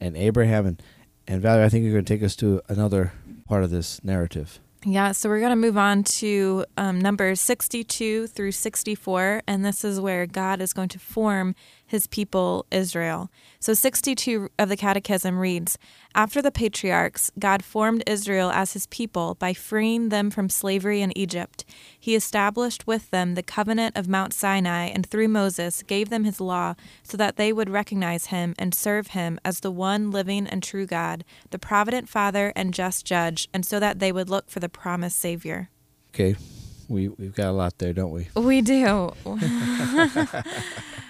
and 0.01 0.17
Abraham 0.17 0.67
and 0.67 0.83
and 1.27 1.41
Valerie. 1.41 1.65
I 1.65 1.69
think 1.69 1.85
you're 1.85 1.93
going 1.93 2.05
to 2.05 2.15
take 2.15 2.23
us 2.23 2.37
to 2.37 2.61
another 2.69 3.13
part 3.49 3.65
of 3.65 3.71
this 3.71 4.03
narrative. 4.05 4.61
Yeah, 4.87 5.13
so 5.13 5.31
we're 5.31 5.41
going 5.41 5.51
to 5.51 5.57
move 5.57 5.79
on 5.79 6.05
to 6.05 6.67
um, 6.77 7.01
numbers 7.01 7.41
62 7.41 8.27
through 8.27 8.53
64, 8.53 9.43
and 9.47 9.65
this 9.65 9.83
is 9.83 9.99
where 9.99 10.27
God 10.27 10.61
is 10.61 10.75
going 10.75 10.91
to 10.91 10.99
form 10.99 11.55
his 11.87 12.07
people 12.07 12.67
Israel. 12.71 13.31
So 13.61 13.75
62 13.75 14.51
of 14.59 14.69
the 14.69 14.77
Catechism 14.77 15.39
reads 15.39 15.79
After 16.15 16.43
the 16.43 16.51
patriarchs, 16.51 17.31
God 17.39 17.65
formed 17.65 18.03
Israel 18.07 18.51
as 18.51 18.73
his 18.73 18.87
people 18.87 19.35
by 19.37 19.55
freeing 19.55 20.09
them 20.09 20.31
from 20.31 20.49
slavery 20.49 21.01
in 21.01 21.17
Egypt. 21.17 21.65
He 21.99 22.15
established 22.15 22.87
with 22.87 23.11
them 23.11 23.35
the 23.35 23.43
covenant 23.43 23.97
of 23.97 24.09
Mount 24.09 24.33
Sinai 24.35 24.87
and 24.87 25.07
through 25.07 25.29
Moses 25.29 25.83
gave 25.83 26.11
them 26.11 26.25
his 26.25 26.41
law 26.41 26.75
so 27.03 27.17
that 27.17 27.37
they 27.37 27.53
would 27.53 27.71
recognize 27.71 28.27
him 28.27 28.55
and 28.59 28.75
serve 28.75 29.09
him 29.09 29.39
as 29.45 29.61
the 29.61 29.71
one 29.71 30.11
living 30.11 30.47
and 30.47 30.63
true 30.63 30.87
God, 30.87 31.25
the 31.51 31.59
provident 31.59 32.09
Father 32.09 32.53
and 32.57 32.75
just 32.75 33.05
judge, 33.05 33.49
and 33.53 33.65
so 33.65 33.79
that 33.81 33.99
they 33.99 34.13
would 34.13 34.31
look 34.31 34.51
for 34.51 34.61
the 34.61 34.69
promised 34.69 35.19
Savior. 35.19 35.71
Okay. 36.15 36.37
We, 36.89 37.09
we've 37.09 37.35
got 37.35 37.49
a 37.49 37.53
lot 37.53 37.79
there, 37.79 37.93
don't 37.93 38.11
we? 38.11 38.29
We 38.35 38.61
do. 38.61 39.13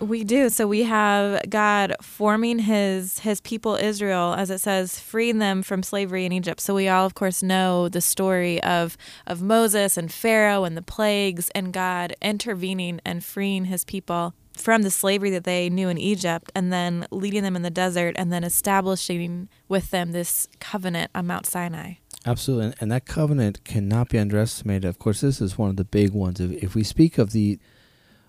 We 0.00 0.24
do. 0.24 0.50
So 0.50 0.66
we 0.66 0.82
have 0.82 1.48
God 1.48 1.94
forming 2.02 2.58
his 2.60 3.20
his 3.20 3.40
people 3.40 3.76
Israel, 3.76 4.34
as 4.34 4.50
it 4.50 4.58
says, 4.58 5.00
freeing 5.00 5.38
them 5.38 5.62
from 5.62 5.82
slavery 5.82 6.26
in 6.26 6.32
Egypt. 6.32 6.60
So 6.60 6.74
we 6.74 6.88
all 6.88 7.06
of 7.06 7.14
course 7.14 7.42
know 7.42 7.88
the 7.88 8.02
story 8.02 8.62
of 8.62 8.98
of 9.26 9.40
Moses 9.40 9.96
and 9.96 10.12
Pharaoh 10.12 10.64
and 10.64 10.76
the 10.76 10.82
plagues 10.82 11.50
and 11.54 11.72
God 11.72 12.14
intervening 12.20 13.00
and 13.06 13.24
freeing 13.24 13.66
his 13.66 13.84
people 13.84 14.34
from 14.54 14.82
the 14.82 14.90
slavery 14.90 15.30
that 15.30 15.44
they 15.44 15.70
knew 15.70 15.88
in 15.88 15.98
Egypt 15.98 16.50
and 16.54 16.72
then 16.72 17.06
leading 17.10 17.42
them 17.42 17.56
in 17.56 17.62
the 17.62 17.70
desert 17.70 18.14
and 18.18 18.32
then 18.32 18.44
establishing 18.44 19.48
with 19.68 19.90
them 19.90 20.12
this 20.12 20.48
covenant 20.60 21.10
on 21.14 21.26
Mount 21.26 21.46
Sinai. 21.46 21.94
Absolutely. 22.24 22.74
And 22.80 22.90
that 22.90 23.06
covenant 23.06 23.64
cannot 23.64 24.08
be 24.08 24.18
underestimated. 24.18 24.84
Of 24.84 24.98
course, 24.98 25.20
this 25.20 25.40
is 25.40 25.56
one 25.56 25.70
of 25.70 25.76
the 25.76 25.84
big 25.84 26.12
ones. 26.12 26.40
If, 26.40 26.50
if 26.62 26.74
we 26.74 26.82
speak 26.82 27.18
of 27.18 27.30
the 27.30 27.58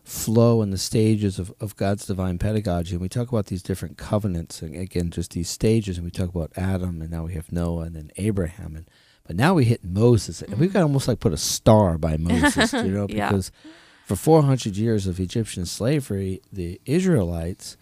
flow 0.07 0.61
and 0.61 0.71
the 0.71 0.77
stages 0.77 1.37
of, 1.37 1.53
of 1.59 1.75
God's 1.75 2.05
divine 2.05 2.37
pedagogy. 2.37 2.93
And 2.93 3.01
we 3.01 3.09
talk 3.09 3.27
about 3.27 3.47
these 3.47 3.61
different 3.61 3.97
covenants, 3.97 4.61
and 4.61 4.73
again, 4.73 5.11
just 5.11 5.31
these 5.31 5.49
stages. 5.49 5.97
And 5.97 6.05
we 6.05 6.11
talk 6.11 6.29
about 6.29 6.51
Adam, 6.55 7.01
and 7.01 7.11
now 7.11 7.25
we 7.25 7.33
have 7.33 7.51
Noah, 7.51 7.83
and 7.83 7.95
then 7.95 8.11
Abraham. 8.15 8.75
And 8.77 8.89
but 9.25 9.35
now 9.35 9.53
we 9.53 9.65
hit 9.65 9.83
Moses, 9.83 10.41
and 10.41 10.51
we've 10.57 10.69
mm-hmm. 10.69 10.77
got 10.77 10.83
almost 10.83 11.09
like 11.09 11.19
put 11.19 11.33
a 11.33 11.37
star 11.37 11.97
by 11.97 12.15
Moses, 12.19 12.71
you 12.71 12.83
know, 12.83 13.07
because 13.07 13.51
yeah. 13.65 13.71
for 14.05 14.15
400 14.15 14.77
years 14.77 15.07
of 15.07 15.19
Egyptian 15.19 15.65
slavery, 15.65 16.41
the 16.53 16.79
Israelites, 16.85 17.75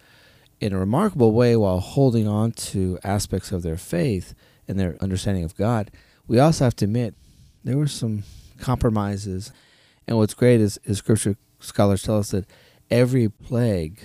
in 0.60 0.72
a 0.72 0.78
remarkable 0.78 1.30
way, 1.30 1.54
while 1.54 1.78
holding 1.78 2.26
on 2.26 2.50
to 2.50 2.98
aspects 3.04 3.52
of 3.52 3.62
their 3.62 3.76
faith 3.76 4.34
and 4.66 4.80
their 4.80 4.96
understanding 5.00 5.44
of 5.44 5.56
God, 5.56 5.92
we 6.26 6.40
also 6.40 6.64
have 6.64 6.74
to 6.76 6.86
admit 6.86 7.14
there 7.62 7.78
were 7.78 7.86
some 7.86 8.24
compromises. 8.58 9.52
And 10.08 10.16
what's 10.16 10.34
great 10.34 10.60
is, 10.60 10.80
is 10.84 10.98
Scripture 10.98 11.36
scholars 11.60 12.02
tell 12.02 12.18
us 12.18 12.30
that 12.30 12.46
every 12.90 13.28
plague 13.28 14.00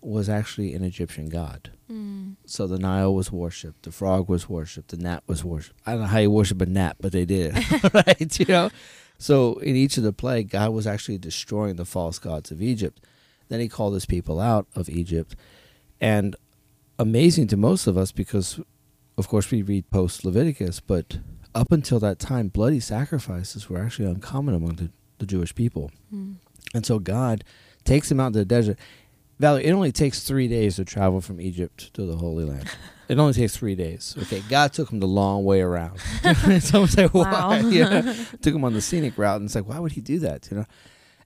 was 0.00 0.28
actually 0.28 0.74
an 0.74 0.84
Egyptian 0.84 1.28
god. 1.28 1.70
Mm. 1.90 2.36
So 2.44 2.66
the 2.66 2.78
Nile 2.78 3.14
was 3.14 3.32
worshipped, 3.32 3.82
the 3.82 3.92
frog 3.92 4.28
was 4.28 4.48
worshipped, 4.48 4.88
the 4.88 4.96
gnat 4.96 5.22
was 5.26 5.44
worshipped. 5.44 5.80
I 5.86 5.92
don't 5.92 6.02
know 6.02 6.06
how 6.06 6.18
you 6.18 6.30
worship 6.30 6.60
a 6.60 6.66
gnat, 6.66 6.96
but 7.00 7.12
they 7.12 7.24
did, 7.24 7.54
right? 7.94 8.38
You 8.38 8.46
know. 8.46 8.70
So 9.18 9.54
in 9.58 9.74
each 9.74 9.96
of 9.96 10.04
the 10.04 10.12
plague, 10.12 10.50
God 10.50 10.72
was 10.72 10.86
actually 10.86 11.18
destroying 11.18 11.76
the 11.76 11.84
false 11.84 12.18
gods 12.18 12.50
of 12.50 12.62
Egypt. 12.62 13.04
Then 13.48 13.60
He 13.60 13.68
called 13.68 13.94
His 13.94 14.06
people 14.06 14.40
out 14.40 14.66
of 14.74 14.88
Egypt, 14.88 15.34
and 16.00 16.36
amazing 16.98 17.46
to 17.48 17.56
most 17.56 17.86
of 17.86 17.96
us 17.96 18.12
because, 18.12 18.60
of 19.16 19.28
course, 19.28 19.50
we 19.50 19.62
read 19.62 19.90
post 19.90 20.24
Leviticus, 20.24 20.80
but 20.80 21.18
up 21.54 21.72
until 21.72 21.98
that 22.00 22.18
time, 22.18 22.48
bloody 22.48 22.80
sacrifices 22.80 23.68
were 23.68 23.82
actually 23.82 24.08
uncommon 24.08 24.54
among 24.54 24.76
the, 24.76 24.90
the 25.18 25.26
Jewish 25.26 25.54
people. 25.54 25.90
Mm. 26.14 26.36
And 26.74 26.84
so 26.84 26.98
God 26.98 27.44
takes 27.84 28.10
him 28.10 28.20
out 28.20 28.28
into 28.28 28.40
the 28.40 28.44
desert. 28.44 28.78
Valerie, 29.38 29.66
it 29.66 29.72
only 29.72 29.92
takes 29.92 30.24
three 30.24 30.48
days 30.48 30.76
to 30.76 30.84
travel 30.84 31.20
from 31.20 31.40
Egypt 31.40 31.92
to 31.94 32.04
the 32.04 32.16
Holy 32.16 32.44
Land. 32.44 32.68
It 33.08 33.18
only 33.18 33.32
takes 33.32 33.56
three 33.56 33.74
days. 33.74 34.14
Okay, 34.24 34.42
God 34.50 34.74
took 34.74 34.92
him 34.92 35.00
the 35.00 35.08
long 35.08 35.42
way 35.44 35.62
around. 35.62 35.98
Someone 36.60 36.90
say, 36.90 37.06
"Why?" 37.06 37.22
Wow. 37.22 37.54
Yeah, 37.54 38.02
took 38.42 38.52
them 38.52 38.64
on 38.64 38.74
the 38.74 38.82
scenic 38.82 39.16
route, 39.16 39.36
and 39.36 39.46
it's 39.46 39.54
like, 39.54 39.66
why 39.66 39.78
would 39.78 39.92
He 39.92 40.02
do 40.02 40.18
that? 40.18 40.46
You 40.50 40.58
know, 40.58 40.66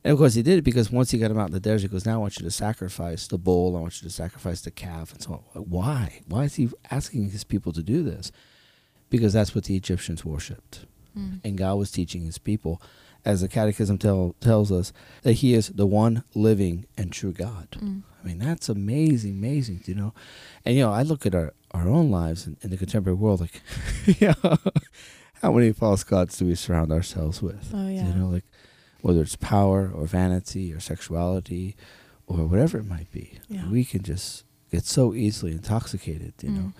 and 0.04 0.12
of 0.12 0.18
course 0.18 0.34
He 0.34 0.42
did 0.42 0.58
it 0.58 0.62
because 0.62 0.92
once 0.92 1.10
He 1.10 1.18
got 1.18 1.32
him 1.32 1.38
out 1.38 1.48
in 1.48 1.52
the 1.52 1.58
desert, 1.58 1.88
He 1.88 1.92
goes, 1.92 2.06
"Now 2.06 2.14
I 2.14 2.18
want 2.18 2.38
you 2.38 2.44
to 2.44 2.52
sacrifice 2.52 3.26
the 3.26 3.36
bull. 3.36 3.76
I 3.76 3.80
want 3.80 4.00
you 4.00 4.08
to 4.08 4.14
sacrifice 4.14 4.60
the 4.60 4.70
calf." 4.70 5.12
And 5.12 5.20
so, 5.20 5.42
why? 5.54 6.20
Why 6.28 6.44
is 6.44 6.54
He 6.54 6.70
asking 6.88 7.30
His 7.30 7.42
people 7.42 7.72
to 7.72 7.82
do 7.82 8.04
this? 8.04 8.30
Because 9.10 9.32
that's 9.32 9.52
what 9.52 9.64
the 9.64 9.74
Egyptians 9.74 10.24
worshipped, 10.24 10.86
mm. 11.18 11.40
and 11.42 11.58
God 11.58 11.74
was 11.74 11.90
teaching 11.90 12.22
His 12.22 12.38
people 12.38 12.80
as 13.24 13.40
the 13.40 13.48
Catechism 13.48 13.98
tell, 13.98 14.34
tells 14.40 14.72
us, 14.72 14.92
that 15.22 15.34
He 15.34 15.54
is 15.54 15.68
the 15.68 15.86
one 15.86 16.24
living 16.34 16.86
and 16.96 17.12
true 17.12 17.32
God. 17.32 17.68
Mm. 17.72 18.02
I 18.22 18.26
mean, 18.26 18.38
that's 18.38 18.68
amazing, 18.68 19.32
amazing, 19.32 19.82
you 19.86 19.94
know. 19.94 20.14
And, 20.64 20.76
you 20.76 20.82
know, 20.82 20.92
I 20.92 21.02
look 21.02 21.26
at 21.26 21.34
our, 21.34 21.52
our 21.72 21.88
own 21.88 22.10
lives 22.10 22.46
in, 22.46 22.56
in 22.62 22.70
the 22.70 22.76
contemporary 22.76 23.16
world, 23.16 23.40
like, 23.40 23.62
you 24.20 24.28
know, 24.44 24.56
how 25.42 25.52
many 25.52 25.72
false 25.72 26.04
gods 26.04 26.38
do 26.38 26.46
we 26.46 26.54
surround 26.54 26.92
ourselves 26.92 27.42
with? 27.42 27.70
Oh, 27.74 27.88
yeah. 27.88 28.08
You 28.08 28.14
know, 28.14 28.28
like, 28.28 28.44
whether 29.00 29.22
it's 29.22 29.36
power 29.36 29.90
or 29.92 30.06
vanity 30.06 30.72
or 30.72 30.80
sexuality 30.80 31.76
or 32.26 32.46
whatever 32.46 32.78
it 32.78 32.86
might 32.86 33.10
be. 33.10 33.38
Yeah. 33.48 33.68
We 33.68 33.84
can 33.84 34.02
just 34.02 34.44
get 34.70 34.84
so 34.84 35.14
easily 35.14 35.52
intoxicated, 35.52 36.34
you 36.42 36.50
mm. 36.50 36.56
know. 36.56 36.72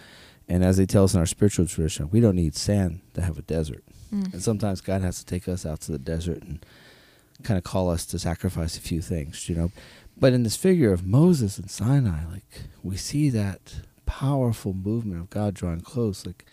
And 0.48 0.64
as 0.64 0.76
they 0.76 0.86
tell 0.86 1.04
us 1.04 1.14
in 1.14 1.20
our 1.20 1.26
spiritual 1.26 1.66
tradition, 1.66 2.10
we 2.10 2.20
don't 2.20 2.36
need 2.36 2.54
sand 2.54 3.00
to 3.14 3.22
have 3.22 3.38
a 3.38 3.42
desert. 3.42 3.84
Mm. 4.12 4.32
And 4.32 4.42
sometimes 4.42 4.80
God 4.80 5.02
has 5.02 5.18
to 5.18 5.26
take 5.26 5.48
us 5.48 5.64
out 5.64 5.80
to 5.82 5.92
the 5.92 5.98
desert 5.98 6.42
and 6.42 6.64
kind 7.42 7.58
of 7.58 7.64
call 7.64 7.90
us 7.90 8.04
to 8.06 8.18
sacrifice 8.18 8.76
a 8.76 8.80
few 8.80 9.00
things, 9.00 9.48
you 9.48 9.54
know. 9.54 9.72
But 10.16 10.32
in 10.32 10.42
this 10.42 10.56
figure 10.56 10.92
of 10.92 11.06
Moses 11.06 11.58
and 11.58 11.70
Sinai, 11.70 12.24
like 12.30 12.62
we 12.82 12.96
see 12.96 13.30
that 13.30 13.80
powerful 14.06 14.74
movement 14.74 15.20
of 15.20 15.30
God 15.30 15.54
drawing 15.54 15.80
close, 15.80 16.26
like, 16.26 16.44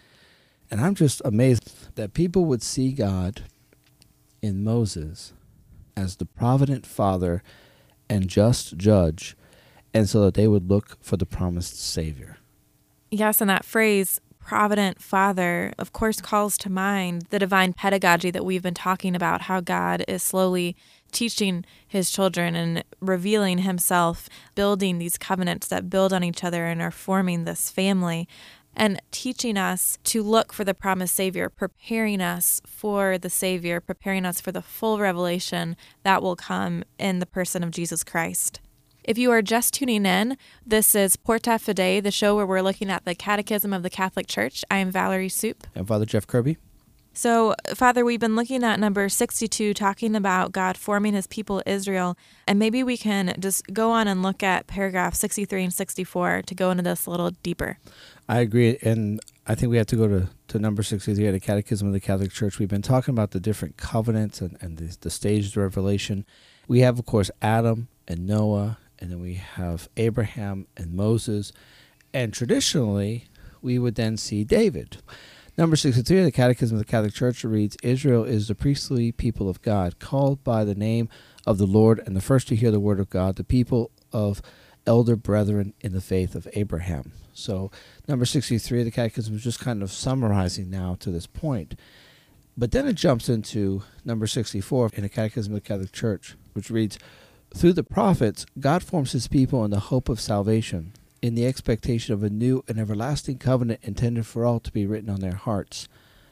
and 0.72 0.80
I'm 0.80 0.96
just 0.96 1.22
amazed 1.26 1.96
that 1.96 2.14
people 2.14 2.46
would 2.46 2.64
see 2.64 2.92
God 2.92 3.44
in 4.42 4.64
Moses 4.64 5.34
as 5.98 6.16
the 6.16 6.26
provident 6.26 6.86
Father 6.86 7.44
and 8.10 8.28
just 8.28 8.78
Judge, 8.78 9.36
and 9.94 10.08
so 10.08 10.22
that 10.22 10.36
they 10.36 10.48
would 10.48 10.70
look 10.70 10.98
for 11.02 11.18
the 11.18 11.26
promised 11.26 11.80
Savior. 11.80 12.38
Yes, 13.12 13.42
and 13.42 13.50
that 13.50 13.66
phrase 13.66 14.22
provident 14.40 15.02
father, 15.02 15.74
of 15.78 15.94
course, 15.94 16.22
calls 16.22 16.58
to 16.60 16.70
mind 16.70 17.28
the 17.30 17.40
divine 17.40 17.74
pedagogy 17.74 18.32
that 18.32 18.46
we've 18.46 18.64
been 18.64 18.74
talking 18.74 19.16
about, 19.16 19.42
how 19.44 19.60
God 19.60 20.04
is 20.08 20.24
slowly 20.24 20.76
teaching 21.12 21.66
his 21.88 22.12
children 22.12 22.56
and 22.56 22.84
revealing 23.00 23.60
himself, 23.60 24.30
building 24.56 24.98
these 24.98 25.18
covenants 25.18 25.68
that 25.68 25.90
build 25.90 26.14
on 26.14 26.24
each 26.24 26.44
other 26.44 26.66
and 26.66 26.82
are 26.82 26.92
forming 26.92 27.46
this 27.46 27.70
family 27.70 28.28
and 28.76 29.02
teaching 29.12 29.58
us 29.58 29.98
to 30.04 30.24
look 30.24 30.54
for 30.54 30.64
the 30.64 30.74
promised 30.74 31.16
Savior, 31.16 31.50
preparing 31.50 32.22
us 32.22 32.62
for 32.66 33.18
the 33.18 33.30
Savior, 33.30 33.80
preparing 33.80 34.26
us 34.26 34.40
for 34.40 34.52
the 34.52 34.62
full 34.62 35.00
revelation 35.00 35.76
that 36.04 36.22
will 36.22 36.36
come 36.36 36.84
in 36.98 37.20
the 37.20 37.26
person 37.26 37.64
of 37.64 37.72
Jesus 37.72 38.04
Christ. 38.04 38.62
If 39.10 39.18
you 39.18 39.32
are 39.32 39.42
just 39.42 39.74
tuning 39.74 40.06
in, 40.06 40.38
this 40.64 40.94
is 40.94 41.16
Porta 41.16 41.58
Fidei, 41.58 42.00
the 42.00 42.12
show 42.12 42.36
where 42.36 42.46
we're 42.46 42.62
looking 42.62 42.92
at 42.92 43.06
the 43.06 43.16
Catechism 43.16 43.74
of 43.74 43.82
the 43.82 43.90
Catholic 43.90 44.28
Church. 44.28 44.64
I 44.70 44.78
am 44.78 44.92
Valerie 44.92 45.30
Soup. 45.30 45.66
And 45.74 45.88
Father 45.88 46.06
Jeff 46.06 46.28
Kirby. 46.28 46.58
So, 47.12 47.56
Father, 47.74 48.06
we've 48.06 48.20
been 48.20 48.36
looking 48.36 48.64
at 48.64 48.80
number 48.80 49.10
62, 49.10 49.74
talking 49.74 50.16
about 50.16 50.52
God 50.52 50.78
forming 50.78 51.16
his 51.16 51.26
people 51.26 51.64
Israel. 51.66 52.20
And 52.48 52.60
maybe 52.60 52.84
we 52.84 52.98
can 52.98 53.34
just 53.40 53.74
go 53.74 53.90
on 53.90 54.08
and 54.08 54.22
look 54.22 54.44
at 54.44 54.68
paragraph 54.68 55.16
63 55.16 55.64
and 55.64 55.74
64 55.74 56.44
to 56.44 56.54
go 56.54 56.70
into 56.70 56.84
this 56.84 57.08
a 57.08 57.10
little 57.10 57.32
deeper. 57.42 57.80
I 58.30 58.42
agree. 58.42 58.78
And 58.84 59.20
I 59.48 59.56
think 59.56 59.72
we 59.72 59.78
have 59.78 59.88
to 59.88 59.96
go 59.96 60.08
to, 60.08 60.30
to 60.50 60.60
number 60.60 60.84
63 60.84 61.26
of 61.26 61.34
the 61.34 61.40
Catechism 61.40 61.88
of 61.88 61.94
the 61.94 62.00
Catholic 62.00 62.32
Church. 62.32 62.60
We've 62.60 62.70
been 62.70 62.84
talking 62.84 63.16
about 63.16 63.32
the 63.32 63.40
different 63.40 63.76
covenants 63.76 64.40
and, 64.40 64.56
and 64.62 64.78
the, 64.78 64.96
the 65.02 65.10
stages 65.10 65.58
of 65.58 65.64
revelation. 65.64 66.28
We 66.68 66.82
have, 66.82 67.00
of 67.00 67.08
course, 67.08 67.32
Adam 67.42 67.88
and 68.08 68.28
Noah, 68.28 68.78
and 69.00 69.12
then 69.12 69.20
we 69.20 69.36
have 69.36 69.90
Abraham 69.98 70.68
and 70.78 70.94
Moses. 70.94 71.52
And 72.14 72.34
traditionally, 72.34 73.26
we 73.62 73.80
would 73.80 73.96
then 73.96 74.18
see 74.18 74.44
David. 74.44 74.98
Number 75.58 75.76
63 75.76 76.20
of 76.20 76.26
the 76.26 76.32
Catechism 76.32 76.78
of 76.78 76.80
the 76.80 76.90
Catholic 76.90 77.14
Church 77.14 77.44
reads 77.44 77.76
Israel 77.84 78.24
is 78.24 78.48
the 78.48 78.56
priestly 78.56 79.12
people 79.12 79.50
of 79.50 79.62
God, 79.62 80.00
called 80.00 80.44
by 80.44 80.64
the 80.64 80.76
name 80.76 81.10
of 81.46 81.58
the 81.58 81.66
Lord, 81.66 82.02
and 82.06 82.16
the 82.16 82.22
first 82.22 82.48
to 82.48 82.56
hear 82.56 82.72
the 82.72 82.80
word 82.80 83.00
of 83.00 83.10
God, 83.10 83.36
the 83.36 83.44
people 83.44 83.92
of 84.14 84.42
elder 84.88 85.16
brethren 85.16 85.74
in 85.82 85.92
the 85.92 86.02
faith 86.02 86.34
of 86.34 86.48
Abraham. 86.54 87.12
So, 87.34 87.72
number 88.08 88.26
63 88.26 88.80
of 88.80 88.86
the 88.86 88.92
Catechism 88.92 89.36
is 89.36 89.44
just 89.44 89.60
kind 89.60 89.84
of 89.84 89.92
summarizing 89.92 90.70
now 90.70 90.96
to 91.02 91.12
this 91.12 91.28
point. 91.28 91.76
But 92.58 92.72
then 92.72 92.88
it 92.88 92.94
jumps 92.94 93.30
into 93.30 93.84
number 94.04 94.28
64 94.28 94.92
in 94.94 95.04
the 95.04 95.10
Catechism 95.10 95.54
of 95.54 95.62
the 95.62 95.68
Catholic 95.68 95.92
Church, 95.92 96.36
which 96.54 96.70
reads 96.70 96.98
Through 97.54 97.74
the 97.74 97.84
prophets, 97.84 98.46
God 98.60 98.84
forms 98.84 99.12
his 99.12 99.28
people 99.28 99.66
in 99.66 99.72
the 99.72 99.80
hope 99.80 100.10
of 100.10 100.20
salvation 100.20 100.94
in 101.22 101.36
the 101.36 101.46
expectation 101.46 102.14
of 102.14 102.24
a 102.24 102.30
new 102.30 102.64
and 102.68 102.80
everlasting 102.80 103.38
covenant 103.38 103.80
intended 103.84 104.26
for 104.26 104.46
all 104.46 104.60
to 104.60 104.72
be 104.72 104.86
written 104.86 105.10
on 105.10 105.20
their 105.20 105.36
hearts. 105.36 105.88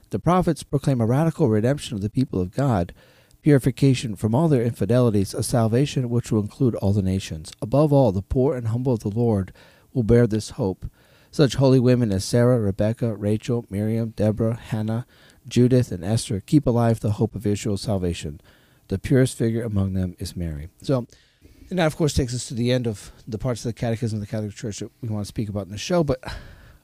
The 0.09 0.19
prophets 0.19 0.63
proclaim 0.63 1.01
a 1.01 1.05
radical 1.05 1.49
redemption 1.49 1.95
of 1.95 2.01
the 2.01 2.09
people 2.09 2.39
of 2.39 2.55
God, 2.55 2.93
purification 3.41 4.15
from 4.15 4.33
all 4.33 4.47
their 4.47 4.63
infidelities, 4.63 5.33
a 5.33 5.43
salvation 5.43 6.09
which 6.09 6.31
will 6.31 6.41
include 6.41 6.75
all 6.75 6.93
the 6.93 7.01
nations. 7.01 7.51
Above 7.61 7.91
all, 7.91 8.11
the 8.11 8.21
poor 8.21 8.55
and 8.55 8.69
humble 8.69 8.93
of 8.93 9.01
the 9.01 9.09
Lord 9.09 9.51
will 9.93 10.03
bear 10.03 10.27
this 10.27 10.51
hope. 10.51 10.85
Such 11.29 11.55
holy 11.55 11.79
women 11.79 12.11
as 12.11 12.23
Sarah, 12.23 12.59
Rebecca, 12.59 13.13
Rachel, 13.15 13.65
Miriam, 13.69 14.11
Deborah, 14.11 14.55
Hannah, 14.55 15.05
Judith, 15.47 15.91
and 15.91 16.03
Esther 16.03 16.39
keep 16.39 16.65
alive 16.65 16.99
the 16.99 17.13
hope 17.13 17.35
of 17.35 17.45
Israel's 17.45 17.81
salvation. 17.81 18.39
The 18.87 18.97
purest 18.97 19.37
figure 19.37 19.63
among 19.63 19.93
them 19.93 20.15
is 20.19 20.35
Mary. 20.35 20.69
So, 20.81 21.07
and 21.69 21.79
that, 21.79 21.85
of 21.85 21.97
course, 21.97 22.13
takes 22.13 22.33
us 22.33 22.47
to 22.47 22.53
the 22.53 22.71
end 22.71 22.87
of 22.87 23.11
the 23.27 23.37
parts 23.37 23.65
of 23.65 23.69
the 23.69 23.79
Catechism 23.79 24.17
of 24.17 24.21
the 24.21 24.31
Catholic 24.31 24.53
Church 24.55 24.79
that 24.79 24.91
we 25.01 25.09
want 25.09 25.25
to 25.25 25.27
speak 25.27 25.49
about 25.49 25.65
in 25.65 25.71
the 25.71 25.77
show. 25.77 26.03
But 26.03 26.23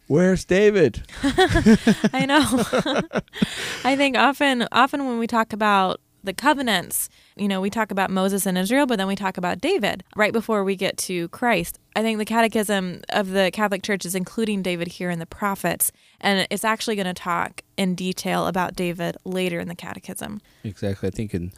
where's 0.08 0.44
David? 0.44 1.04
I 1.24 2.26
know. 2.26 2.44
I 3.86 3.96
think 3.96 4.18
often, 4.18 4.68
often 4.72 5.06
when 5.08 5.20
we 5.20 5.28
talk 5.28 5.54
about 5.54 6.02
the 6.24 6.34
covenants, 6.34 7.10
you 7.36 7.48
know, 7.48 7.60
we 7.60 7.70
talk 7.70 7.92
about 7.92 8.10
Moses 8.10 8.46
and 8.46 8.58
Israel, 8.58 8.86
but 8.86 8.98
then 8.98 9.08
we 9.08 9.16
talk 9.16 9.38
about 9.38 9.60
David 9.60 10.04
right 10.16 10.32
before 10.32 10.64
we 10.64 10.76
get 10.76 10.98
to 11.00 11.28
Christ. 11.30 11.80
I 11.96 12.02
think 12.02 12.18
the 12.18 12.26
Catechism 12.26 13.02
of 13.10 13.32
the 13.32 13.52
Catholic 13.52 13.84
Church 13.84 14.06
is 14.06 14.16
including 14.16 14.62
David 14.62 14.88
here 14.88 15.10
in 15.10 15.20
the 15.20 15.26
prophets, 15.26 15.92
and 16.22 16.48
it's 16.50 16.64
actually 16.64 16.96
going 16.96 17.08
to 17.08 17.14
talk 17.14 17.62
in 17.78 17.94
detail 17.94 18.48
about 18.48 18.76
David 18.76 19.18
later 19.26 19.60
in 19.60 19.68
the 19.68 19.76
Catechism. 19.76 20.42
Exactly. 20.64 21.08
I 21.08 21.12
think 21.12 21.34
in 21.34 21.52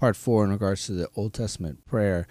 part 0.00 0.16
four, 0.16 0.42
in 0.42 0.50
regards 0.50 0.86
to 0.86 0.92
the 0.92 1.08
Old 1.14 1.34
Testament 1.34 1.86
prayer, 1.86 2.26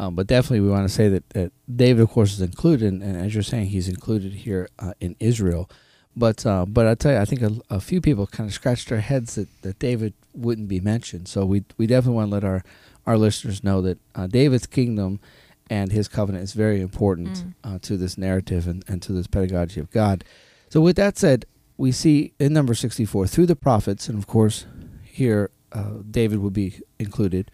um, 0.00 0.14
but 0.14 0.26
definitely, 0.26 0.60
we 0.60 0.70
want 0.70 0.88
to 0.88 0.94
say 0.94 1.10
that, 1.10 1.28
that 1.30 1.52
David, 1.70 2.00
of 2.00 2.08
course, 2.08 2.32
is 2.32 2.40
included, 2.40 2.90
and, 2.90 3.16
as 3.16 3.34
you're 3.34 3.42
saying, 3.42 3.66
he's 3.66 3.86
included 3.86 4.32
here 4.32 4.66
uh, 4.78 4.94
in 4.98 5.14
Israel. 5.20 5.68
But 6.16 6.46
uh, 6.46 6.64
but 6.64 6.86
I 6.86 6.94
tell 6.94 7.12
you, 7.12 7.18
I 7.18 7.26
think 7.26 7.42
a, 7.42 7.52
a, 7.68 7.80
few 7.80 8.00
people 8.00 8.26
kind 8.26 8.48
of 8.48 8.54
scratched 8.54 8.88
their 8.88 9.02
heads 9.02 9.34
that, 9.34 9.48
that 9.60 9.78
David 9.78 10.14
wouldn't 10.34 10.68
be 10.68 10.80
mentioned. 10.80 11.28
So 11.28 11.44
we 11.44 11.64
we 11.76 11.86
definitely 11.86 12.16
want 12.16 12.30
to 12.30 12.34
let 12.34 12.44
our 12.44 12.64
our 13.06 13.18
listeners 13.18 13.62
know 13.62 13.82
that 13.82 13.98
uh, 14.14 14.26
David's 14.26 14.66
kingdom 14.66 15.20
and 15.68 15.92
his 15.92 16.08
covenant 16.08 16.44
is 16.44 16.54
very 16.54 16.80
important 16.80 17.28
mm. 17.28 17.54
Uh, 17.62 17.78
to 17.82 17.98
this 17.98 18.16
narrative 18.16 18.66
and, 18.66 18.82
and 18.88 19.02
to 19.02 19.12
this 19.12 19.26
pedagogy 19.26 19.80
of 19.80 19.90
God. 19.90 20.24
So 20.70 20.80
with 20.80 20.96
that 20.96 21.18
said, 21.18 21.44
we 21.76 21.92
see 21.92 22.32
in 22.38 22.54
number 22.54 22.74
64 22.74 23.26
through 23.26 23.46
the 23.46 23.56
prophets, 23.56 24.08
and 24.08 24.16
of 24.16 24.26
course 24.26 24.64
here 25.04 25.50
uh, 25.72 25.98
David 26.10 26.40
would 26.40 26.52
be 26.52 26.80
included 26.98 27.50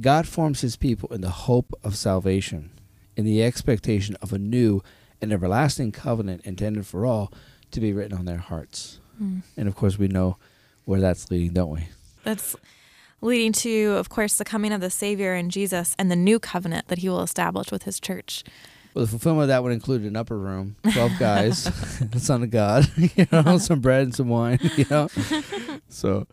God 0.00 0.26
forms 0.26 0.60
his 0.60 0.76
people 0.76 1.12
in 1.12 1.20
the 1.20 1.30
hope 1.30 1.72
of 1.84 1.96
salvation, 1.96 2.70
in 3.16 3.24
the 3.24 3.42
expectation 3.44 4.16
of 4.20 4.32
a 4.32 4.38
new 4.38 4.82
and 5.20 5.32
everlasting 5.32 5.92
covenant 5.92 6.42
intended 6.44 6.86
for 6.86 7.06
all 7.06 7.32
to 7.70 7.80
be 7.80 7.92
written 7.92 8.16
on 8.16 8.24
their 8.24 8.38
hearts. 8.38 8.98
Mm. 9.22 9.42
And 9.56 9.68
of 9.68 9.76
course, 9.76 9.98
we 9.98 10.08
know 10.08 10.36
where 10.84 11.00
that's 11.00 11.30
leading, 11.30 11.52
don't 11.52 11.70
we? 11.70 11.88
That's 12.24 12.56
leading 13.20 13.52
to, 13.52 13.92
of 13.92 14.08
course, 14.08 14.36
the 14.36 14.44
coming 14.44 14.72
of 14.72 14.80
the 14.80 14.90
Savior 14.90 15.34
in 15.34 15.48
Jesus 15.48 15.94
and 15.98 16.10
the 16.10 16.16
new 16.16 16.38
covenant 16.38 16.88
that 16.88 16.98
he 16.98 17.08
will 17.08 17.22
establish 17.22 17.70
with 17.70 17.84
his 17.84 18.00
church. 18.00 18.42
Well, 18.92 19.04
the 19.04 19.10
fulfillment 19.10 19.44
of 19.44 19.48
that 19.48 19.62
would 19.62 19.72
include 19.72 20.02
an 20.02 20.16
upper 20.16 20.38
room, 20.38 20.76
12 20.92 21.12
guys, 21.18 21.64
the 22.10 22.20
Son 22.20 22.42
of 22.42 22.50
God, 22.50 22.90
you 22.96 23.26
know, 23.30 23.58
some 23.58 23.80
bread 23.80 24.02
and 24.02 24.14
some 24.14 24.28
wine, 24.28 24.58
you 24.76 24.86
know. 24.90 25.08
So 25.88 26.26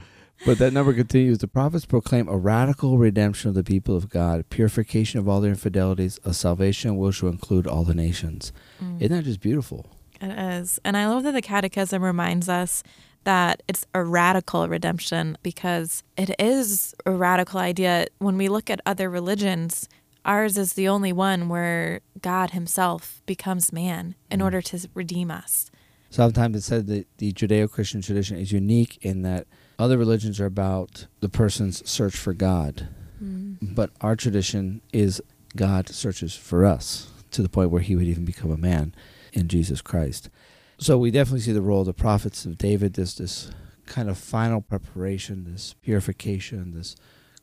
but 0.45 0.57
that 0.57 0.73
number 0.73 0.93
continues. 0.93 1.39
The 1.39 1.47
prophets 1.47 1.85
proclaim 1.85 2.27
a 2.27 2.37
radical 2.37 2.97
redemption 2.97 3.49
of 3.49 3.55
the 3.55 3.63
people 3.63 3.95
of 3.95 4.09
God, 4.09 4.49
purification 4.49 5.19
of 5.19 5.27
all 5.27 5.41
their 5.41 5.51
infidelities, 5.51 6.19
a 6.23 6.33
salvation 6.33 6.97
which 6.97 7.21
will 7.21 7.29
include 7.29 7.67
all 7.67 7.83
the 7.83 7.93
nations. 7.93 8.51
Mm. 8.81 9.01
Isn't 9.01 9.17
that 9.17 9.23
just 9.23 9.39
beautiful? 9.39 9.87
It 10.19 10.31
is. 10.31 10.79
And 10.83 10.95
I 10.97 11.07
love 11.07 11.23
that 11.23 11.33
the 11.33 11.41
Catechism 11.41 12.01
reminds 12.03 12.47
us 12.47 12.83
that 13.23 13.61
it's 13.67 13.85
a 13.93 14.03
radical 14.03 14.67
redemption 14.67 15.37
because 15.43 16.03
it 16.17 16.33
is 16.39 16.95
a 17.05 17.11
radical 17.11 17.59
idea. 17.59 18.07
When 18.19 18.37
we 18.37 18.49
look 18.49 18.69
at 18.69 18.81
other 18.85 19.09
religions, 19.09 19.87
ours 20.25 20.57
is 20.57 20.73
the 20.73 20.87
only 20.87 21.13
one 21.13 21.49
where 21.49 22.01
God 22.21 22.51
Himself 22.51 23.21
becomes 23.25 23.71
man 23.71 24.15
in 24.29 24.39
mm. 24.39 24.43
order 24.43 24.61
to 24.61 24.89
redeem 24.93 25.31
us. 25.31 25.69
Sometimes 26.09 26.57
it's 26.57 26.65
said 26.65 26.87
that 26.87 27.07
the 27.17 27.31
Judeo 27.31 27.71
Christian 27.71 28.01
tradition 28.01 28.37
is 28.37 28.51
unique 28.51 28.97
in 29.01 29.21
that 29.21 29.47
other 29.81 29.97
religions 29.97 30.39
are 30.39 30.45
about 30.45 31.07
the 31.21 31.29
person's 31.29 31.87
search 31.89 32.15
for 32.15 32.33
God, 32.33 32.87
mm. 33.21 33.57
but 33.61 33.89
our 33.99 34.15
tradition 34.15 34.81
is 34.93 35.21
God 35.55 35.89
searches 35.89 36.35
for 36.35 36.65
us 36.65 37.09
to 37.31 37.41
the 37.41 37.49
point 37.49 37.71
where 37.71 37.81
he 37.81 37.95
would 37.95 38.05
even 38.05 38.23
become 38.23 38.51
a 38.51 38.57
man 38.57 38.93
in 39.33 39.47
Jesus 39.47 39.81
Christ. 39.81 40.29
So 40.77 40.97
we 40.97 41.09
definitely 41.09 41.41
see 41.41 41.51
the 41.51 41.61
role 41.61 41.81
of 41.81 41.87
the 41.87 41.93
prophets 41.93 42.45
of 42.45 42.57
David, 42.57 42.93
this 42.93 43.15
this 43.15 43.51
kind 43.87 44.09
of 44.09 44.17
final 44.17 44.61
preparation, 44.61 45.51
this 45.51 45.73
purification, 45.81 46.73
this 46.73 46.95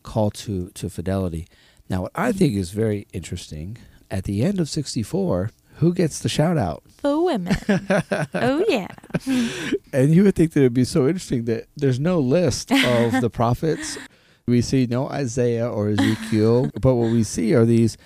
call 0.02 0.30
to, 0.30 0.70
to 0.70 0.88
fidelity. 0.88 1.46
Now, 1.90 2.02
what 2.02 2.12
I 2.14 2.32
think 2.32 2.54
is 2.54 2.70
very 2.70 3.06
interesting, 3.12 3.78
at 4.10 4.24
the 4.24 4.42
end 4.42 4.60
of 4.60 4.68
64, 4.68 5.50
who 5.78 5.94
gets 5.94 6.20
the 6.20 6.28
shout 6.28 6.58
out? 6.58 6.82
The 7.02 7.20
women. 7.20 7.56
oh, 8.34 8.64
yeah. 8.68 8.88
and 9.92 10.12
you 10.14 10.24
would 10.24 10.34
think 10.34 10.52
that 10.52 10.60
it 10.60 10.64
would 10.64 10.74
be 10.74 10.84
so 10.84 11.06
interesting 11.06 11.44
that 11.44 11.66
there's 11.76 12.00
no 12.00 12.18
list 12.18 12.72
of 12.72 13.20
the 13.20 13.30
prophets. 13.32 13.96
We 14.46 14.60
see 14.60 14.86
no 14.86 15.08
Isaiah 15.08 15.68
or 15.68 15.88
Ezekiel, 15.90 16.70
but 16.80 16.94
what 16.94 17.12
we 17.12 17.22
see 17.22 17.54
are 17.54 17.64
these 17.64 17.96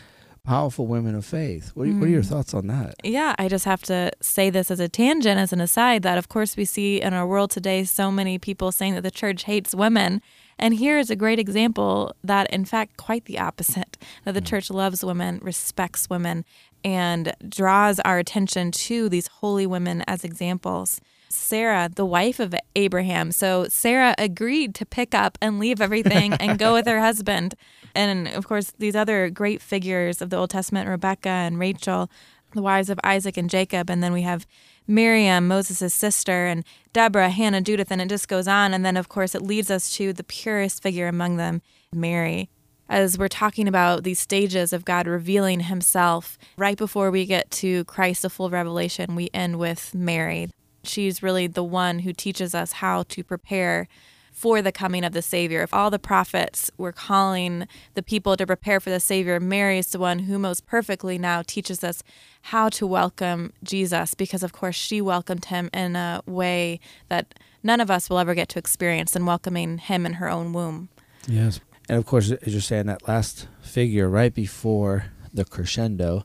powerful 0.44 0.86
women 0.86 1.14
of 1.14 1.24
faith. 1.24 1.70
What 1.74 1.86
are, 1.86 1.90
mm. 1.90 2.00
what 2.00 2.08
are, 2.08 2.10
your 2.10 2.22
mm. 2.22 2.28
thoughts 2.28 2.52
on 2.52 2.66
that? 2.66 2.96
Yeah, 3.04 3.34
I 3.38 3.48
just 3.48 3.64
have 3.64 3.82
to 3.84 4.10
say 4.20 4.50
this 4.50 4.70
as 4.70 4.80
a 4.80 4.88
tangent, 4.88 5.38
as 5.38 5.52
an 5.52 5.60
aside, 5.60 6.02
that 6.02 6.18
of 6.18 6.28
course 6.28 6.56
we 6.56 6.64
see 6.64 7.00
in 7.00 7.14
our 7.14 7.26
world 7.26 7.50
today 7.50 7.84
so 7.84 8.10
many 8.10 8.38
people 8.38 8.72
saying 8.72 8.94
that 8.96 9.02
the 9.02 9.10
church 9.10 9.44
hates 9.44 9.74
women. 9.74 10.20
And 10.58 10.74
here 10.74 10.98
is 10.98 11.10
a 11.10 11.16
great 11.16 11.38
example 11.38 12.14
that, 12.22 12.50
in 12.50 12.64
fact, 12.64 12.96
quite 12.96 13.24
the 13.24 13.38
opposite 13.38 13.96
that 14.24 14.32
the 14.32 14.42
mm. 14.42 14.46
church 14.46 14.70
loves 14.70 15.04
women, 15.04 15.38
respects 15.42 16.10
women, 16.10 16.44
and 16.84 17.34
draws 17.48 18.00
our 18.00 18.18
attention 18.18 18.70
to 18.72 19.08
these 19.08 19.26
holy 19.26 19.66
women 19.66 20.02
as 20.06 20.24
examples. 20.24 21.00
Sarah, 21.28 21.90
the 21.94 22.04
wife 22.04 22.40
of 22.40 22.54
Abraham. 22.76 23.32
So 23.32 23.66
Sarah 23.68 24.14
agreed 24.18 24.74
to 24.76 24.86
pick 24.86 25.14
up 25.14 25.38
and 25.40 25.58
leave 25.58 25.80
everything 25.80 26.34
and 26.34 26.58
go 26.58 26.74
with 26.74 26.86
her 26.86 27.00
husband. 27.08 27.54
And 27.94 28.28
of 28.28 28.46
course, 28.46 28.72
these 28.78 28.96
other 28.96 29.30
great 29.30 29.62
figures 29.62 30.20
of 30.20 30.30
the 30.30 30.36
Old 30.36 30.50
Testament, 30.50 30.88
Rebecca 30.88 31.28
and 31.28 31.58
Rachel, 31.58 32.10
the 32.52 32.62
wives 32.62 32.90
of 32.90 33.00
Isaac 33.02 33.36
and 33.36 33.48
Jacob, 33.48 33.88
and 33.88 34.02
then 34.02 34.12
we 34.12 34.22
have 34.22 34.46
Miriam, 34.86 35.48
Moses' 35.48 35.94
sister, 35.94 36.46
and 36.46 36.64
Deborah, 36.92 37.30
Hannah, 37.30 37.62
Judith, 37.62 37.90
and 37.90 38.00
it 38.00 38.08
just 38.08 38.28
goes 38.28 38.46
on. 38.46 38.74
And 38.74 38.84
then, 38.84 38.96
of 38.96 39.08
course, 39.08 39.34
it 39.34 39.42
leads 39.42 39.70
us 39.70 39.94
to 39.96 40.12
the 40.12 40.24
purest 40.24 40.82
figure 40.82 41.08
among 41.08 41.36
them, 41.36 41.62
Mary. 41.92 42.50
As 42.88 43.16
we're 43.16 43.28
talking 43.28 43.68
about 43.68 44.04
these 44.04 44.18
stages 44.18 44.72
of 44.72 44.84
God 44.84 45.06
revealing 45.06 45.60
himself, 45.60 46.38
right 46.56 46.76
before 46.76 47.10
we 47.10 47.24
get 47.24 47.50
to 47.52 47.84
Christ, 47.84 48.22
the 48.22 48.30
full 48.30 48.50
revelation, 48.50 49.14
we 49.14 49.30
end 49.32 49.58
with 49.58 49.94
Mary. 49.94 50.50
She's 50.84 51.22
really 51.22 51.46
the 51.46 51.64
one 51.64 52.00
who 52.00 52.12
teaches 52.12 52.54
us 52.54 52.72
how 52.72 53.04
to 53.04 53.24
prepare 53.24 53.88
for 54.32 54.60
the 54.62 54.72
coming 54.72 55.04
of 55.04 55.12
the 55.12 55.22
Savior. 55.22 55.62
If 55.62 55.72
all 55.72 55.90
the 55.90 55.98
prophets 55.98 56.70
were 56.76 56.92
calling 56.92 57.68
the 57.94 58.02
people 58.02 58.36
to 58.36 58.46
prepare 58.46 58.80
for 58.80 58.90
the 58.90 58.98
Savior, 58.98 59.38
Mary 59.38 59.78
is 59.78 59.88
the 59.88 59.98
one 59.98 60.20
who 60.20 60.38
most 60.38 60.66
perfectly 60.66 61.18
now 61.18 61.42
teaches 61.46 61.84
us 61.84 62.02
how 62.42 62.68
to 62.70 62.86
welcome 62.86 63.52
Jesus 63.62 64.14
because, 64.14 64.42
of 64.42 64.52
course, 64.52 64.74
she 64.74 65.00
welcomed 65.00 65.46
him 65.46 65.70
in 65.72 65.96
a 65.96 66.22
way 66.26 66.80
that 67.08 67.38
none 67.62 67.80
of 67.80 67.90
us 67.90 68.10
will 68.10 68.18
ever 68.18 68.34
get 68.34 68.48
to 68.50 68.58
experience 68.58 69.14
in 69.14 69.26
welcoming 69.26 69.78
him 69.78 70.04
in 70.04 70.14
her 70.14 70.28
own 70.28 70.52
womb. 70.52 70.88
Yes. 71.28 71.60
And 71.88 71.98
of 71.98 72.06
course, 72.06 72.30
as 72.30 72.52
you're 72.52 72.60
saying, 72.60 72.86
that 72.86 73.08
last 73.08 73.48
figure 73.60 74.08
right 74.08 74.32
before 74.32 75.06
the 75.32 75.44
crescendo, 75.44 76.24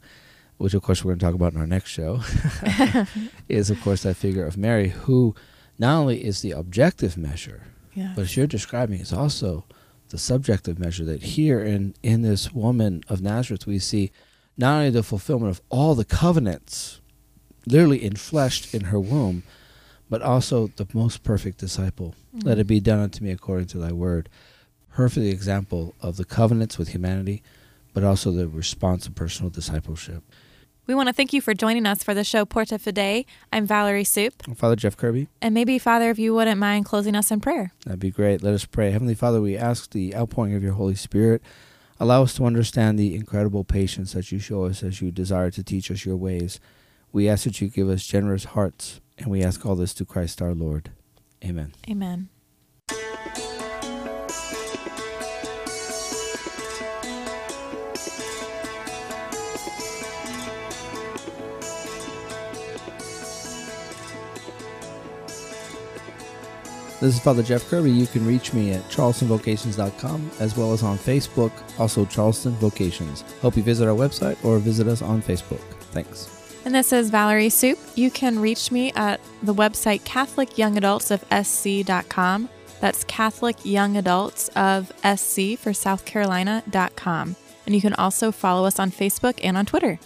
which 0.57 0.73
of 0.73 0.81
course 0.81 1.03
we're 1.03 1.11
going 1.11 1.19
to 1.19 1.25
talk 1.25 1.35
about 1.35 1.53
in 1.53 1.59
our 1.59 1.67
next 1.67 1.89
show, 1.89 2.21
is 3.49 3.69
of 3.69 3.81
course 3.81 4.03
that 4.03 4.15
figure 4.15 4.45
of 4.45 4.57
Mary, 4.57 4.89
who 4.89 5.35
not 5.79 5.97
only 5.97 6.23
is 6.23 6.41
the 6.41 6.51
objective 6.51 7.17
measure 7.17 7.63
Yeah. 7.93 8.13
But 8.15 8.23
as 8.23 8.37
you're 8.37 8.47
describing, 8.47 8.99
is 8.99 9.13
also 9.13 9.65
the 10.09 10.17
subjective 10.17 10.79
measure 10.79 11.03
that 11.05 11.23
here 11.23 11.61
in, 11.61 11.95
in 12.03 12.21
this 12.21 12.53
woman 12.53 13.03
of 13.09 13.21
Nazareth, 13.21 13.67
we 13.67 13.79
see 13.79 14.11
not 14.57 14.77
only 14.77 14.89
the 14.89 15.03
fulfillment 15.03 15.51
of 15.51 15.61
all 15.69 15.95
the 15.95 16.05
covenants, 16.05 17.01
literally 17.65 17.99
enfleshed 17.99 18.73
in 18.73 18.85
her 18.85 18.99
womb, 18.99 19.43
but 20.09 20.21
also 20.21 20.67
the 20.67 20.87
most 20.93 21.23
perfect 21.23 21.57
disciple. 21.57 22.15
Let 22.33 22.43
mm-hmm. 22.43 22.59
it 22.61 22.67
be 22.67 22.79
done 22.79 22.99
unto 22.99 23.23
me 23.23 23.31
according 23.31 23.67
to 23.67 23.77
thy 23.77 23.91
word. 23.91 24.29
Perfect 24.97 25.27
example 25.27 25.93
of 26.01 26.17
the 26.17 26.25
covenants 26.25 26.79
with 26.79 26.87
humanity, 26.87 27.43
but 27.93 28.03
also 28.03 28.31
the 28.31 28.47
response 28.47 29.05
of 29.05 29.13
personal 29.13 29.51
discipleship. 29.51 30.23
We 30.87 30.95
want 30.95 31.07
to 31.07 31.13
thank 31.13 31.33
you 31.33 31.39
for 31.39 31.53
joining 31.53 31.85
us 31.85 32.03
for 32.03 32.15
the 32.15 32.23
show 32.23 32.45
Porta 32.45 32.79
Fidei. 32.79 33.27
I'm 33.53 33.67
Valerie 33.67 34.03
Soup. 34.03 34.33
Father 34.55 34.75
Jeff 34.75 34.97
Kirby, 34.97 35.27
And 35.39 35.53
maybe, 35.53 35.77
Father, 35.77 36.09
if 36.09 36.17
you 36.17 36.33
wouldn't 36.33 36.59
mind 36.59 36.85
closing 36.85 37.13
us 37.13 37.29
in 37.29 37.41
prayer. 37.41 37.71
That'd 37.85 37.99
be 37.99 38.09
great. 38.09 38.41
Let 38.41 38.55
us 38.55 38.65
pray. 38.65 38.89
Heavenly 38.89 39.13
Father, 39.13 39.39
we 39.39 39.55
ask 39.55 39.91
the 39.91 40.15
outpouring 40.15 40.55
of 40.55 40.63
your 40.63 40.73
Holy 40.73 40.95
Spirit. 40.95 41.43
Allow 41.99 42.23
us 42.23 42.33
to 42.33 42.45
understand 42.45 42.97
the 42.97 43.13
incredible 43.13 43.63
patience 43.63 44.13
that 44.13 44.31
you 44.31 44.39
show 44.39 44.63
us 44.63 44.81
as 44.81 44.99
you 44.99 45.11
desire 45.11 45.51
to 45.51 45.61
teach 45.61 45.91
us 45.91 46.05
your 46.05 46.17
ways. 46.17 46.59
We 47.11 47.29
ask 47.29 47.43
that 47.43 47.61
you 47.61 47.67
give 47.67 47.87
us 47.87 48.03
generous 48.03 48.45
hearts, 48.45 48.99
and 49.19 49.27
we 49.27 49.43
ask 49.43 49.63
all 49.63 49.75
this 49.75 49.93
to 49.93 50.05
Christ 50.05 50.41
our 50.41 50.55
Lord. 50.55 50.89
Amen. 51.45 51.75
Amen. 51.87 52.29
This 66.99 67.13
is 67.13 67.19
Father 67.19 67.43
Jeff 67.43 67.69
Kirby. 67.69 67.91
You 67.91 68.07
can 68.07 68.25
reach 68.25 68.53
me 68.53 68.71
at 68.71 68.81
charlestonvocations.com 68.89 70.31
as 70.39 70.57
well 70.57 70.73
as 70.73 70.81
on 70.81 70.97
Facebook, 70.97 71.51
also 71.79 72.05
Charleston 72.05 72.53
Vocations. 72.53 73.21
Hope 73.41 73.55
you 73.55 73.61
visit 73.61 73.87
our 73.87 73.95
website 73.95 74.43
or 74.43 74.57
visit 74.57 74.87
us 74.87 75.03
on 75.03 75.21
Facebook. 75.21 75.61
Thanks. 75.91 76.33
And 76.65 76.73
this 76.73 76.91
is 76.91 77.11
Valerie 77.11 77.49
Soup. 77.49 77.77
You 77.95 78.09
can 78.09 78.39
reach 78.39 78.71
me 78.71 78.91
at 78.93 79.21
the 79.43 79.53
website 79.53 80.03
Catholic 80.05 80.57
Young 80.57 80.75
Adults 80.75 81.11
of 81.11 81.23
SC.com. 81.31 82.49
That's 82.81 83.03
Catholic 83.03 83.57
Young 83.63 83.95
Adults 83.95 84.49
of 84.55 84.91
SC 85.03 85.55
for 85.57 85.73
South 85.73 86.03
Carolina.com. 86.03 87.35
And 87.65 87.75
you 87.75 87.81
can 87.81 87.93
also 87.93 88.31
follow 88.31 88.65
us 88.65 88.79
on 88.79 88.89
Facebook 88.89 89.39
and 89.43 89.55
on 89.55 89.67
Twitter. 89.67 89.99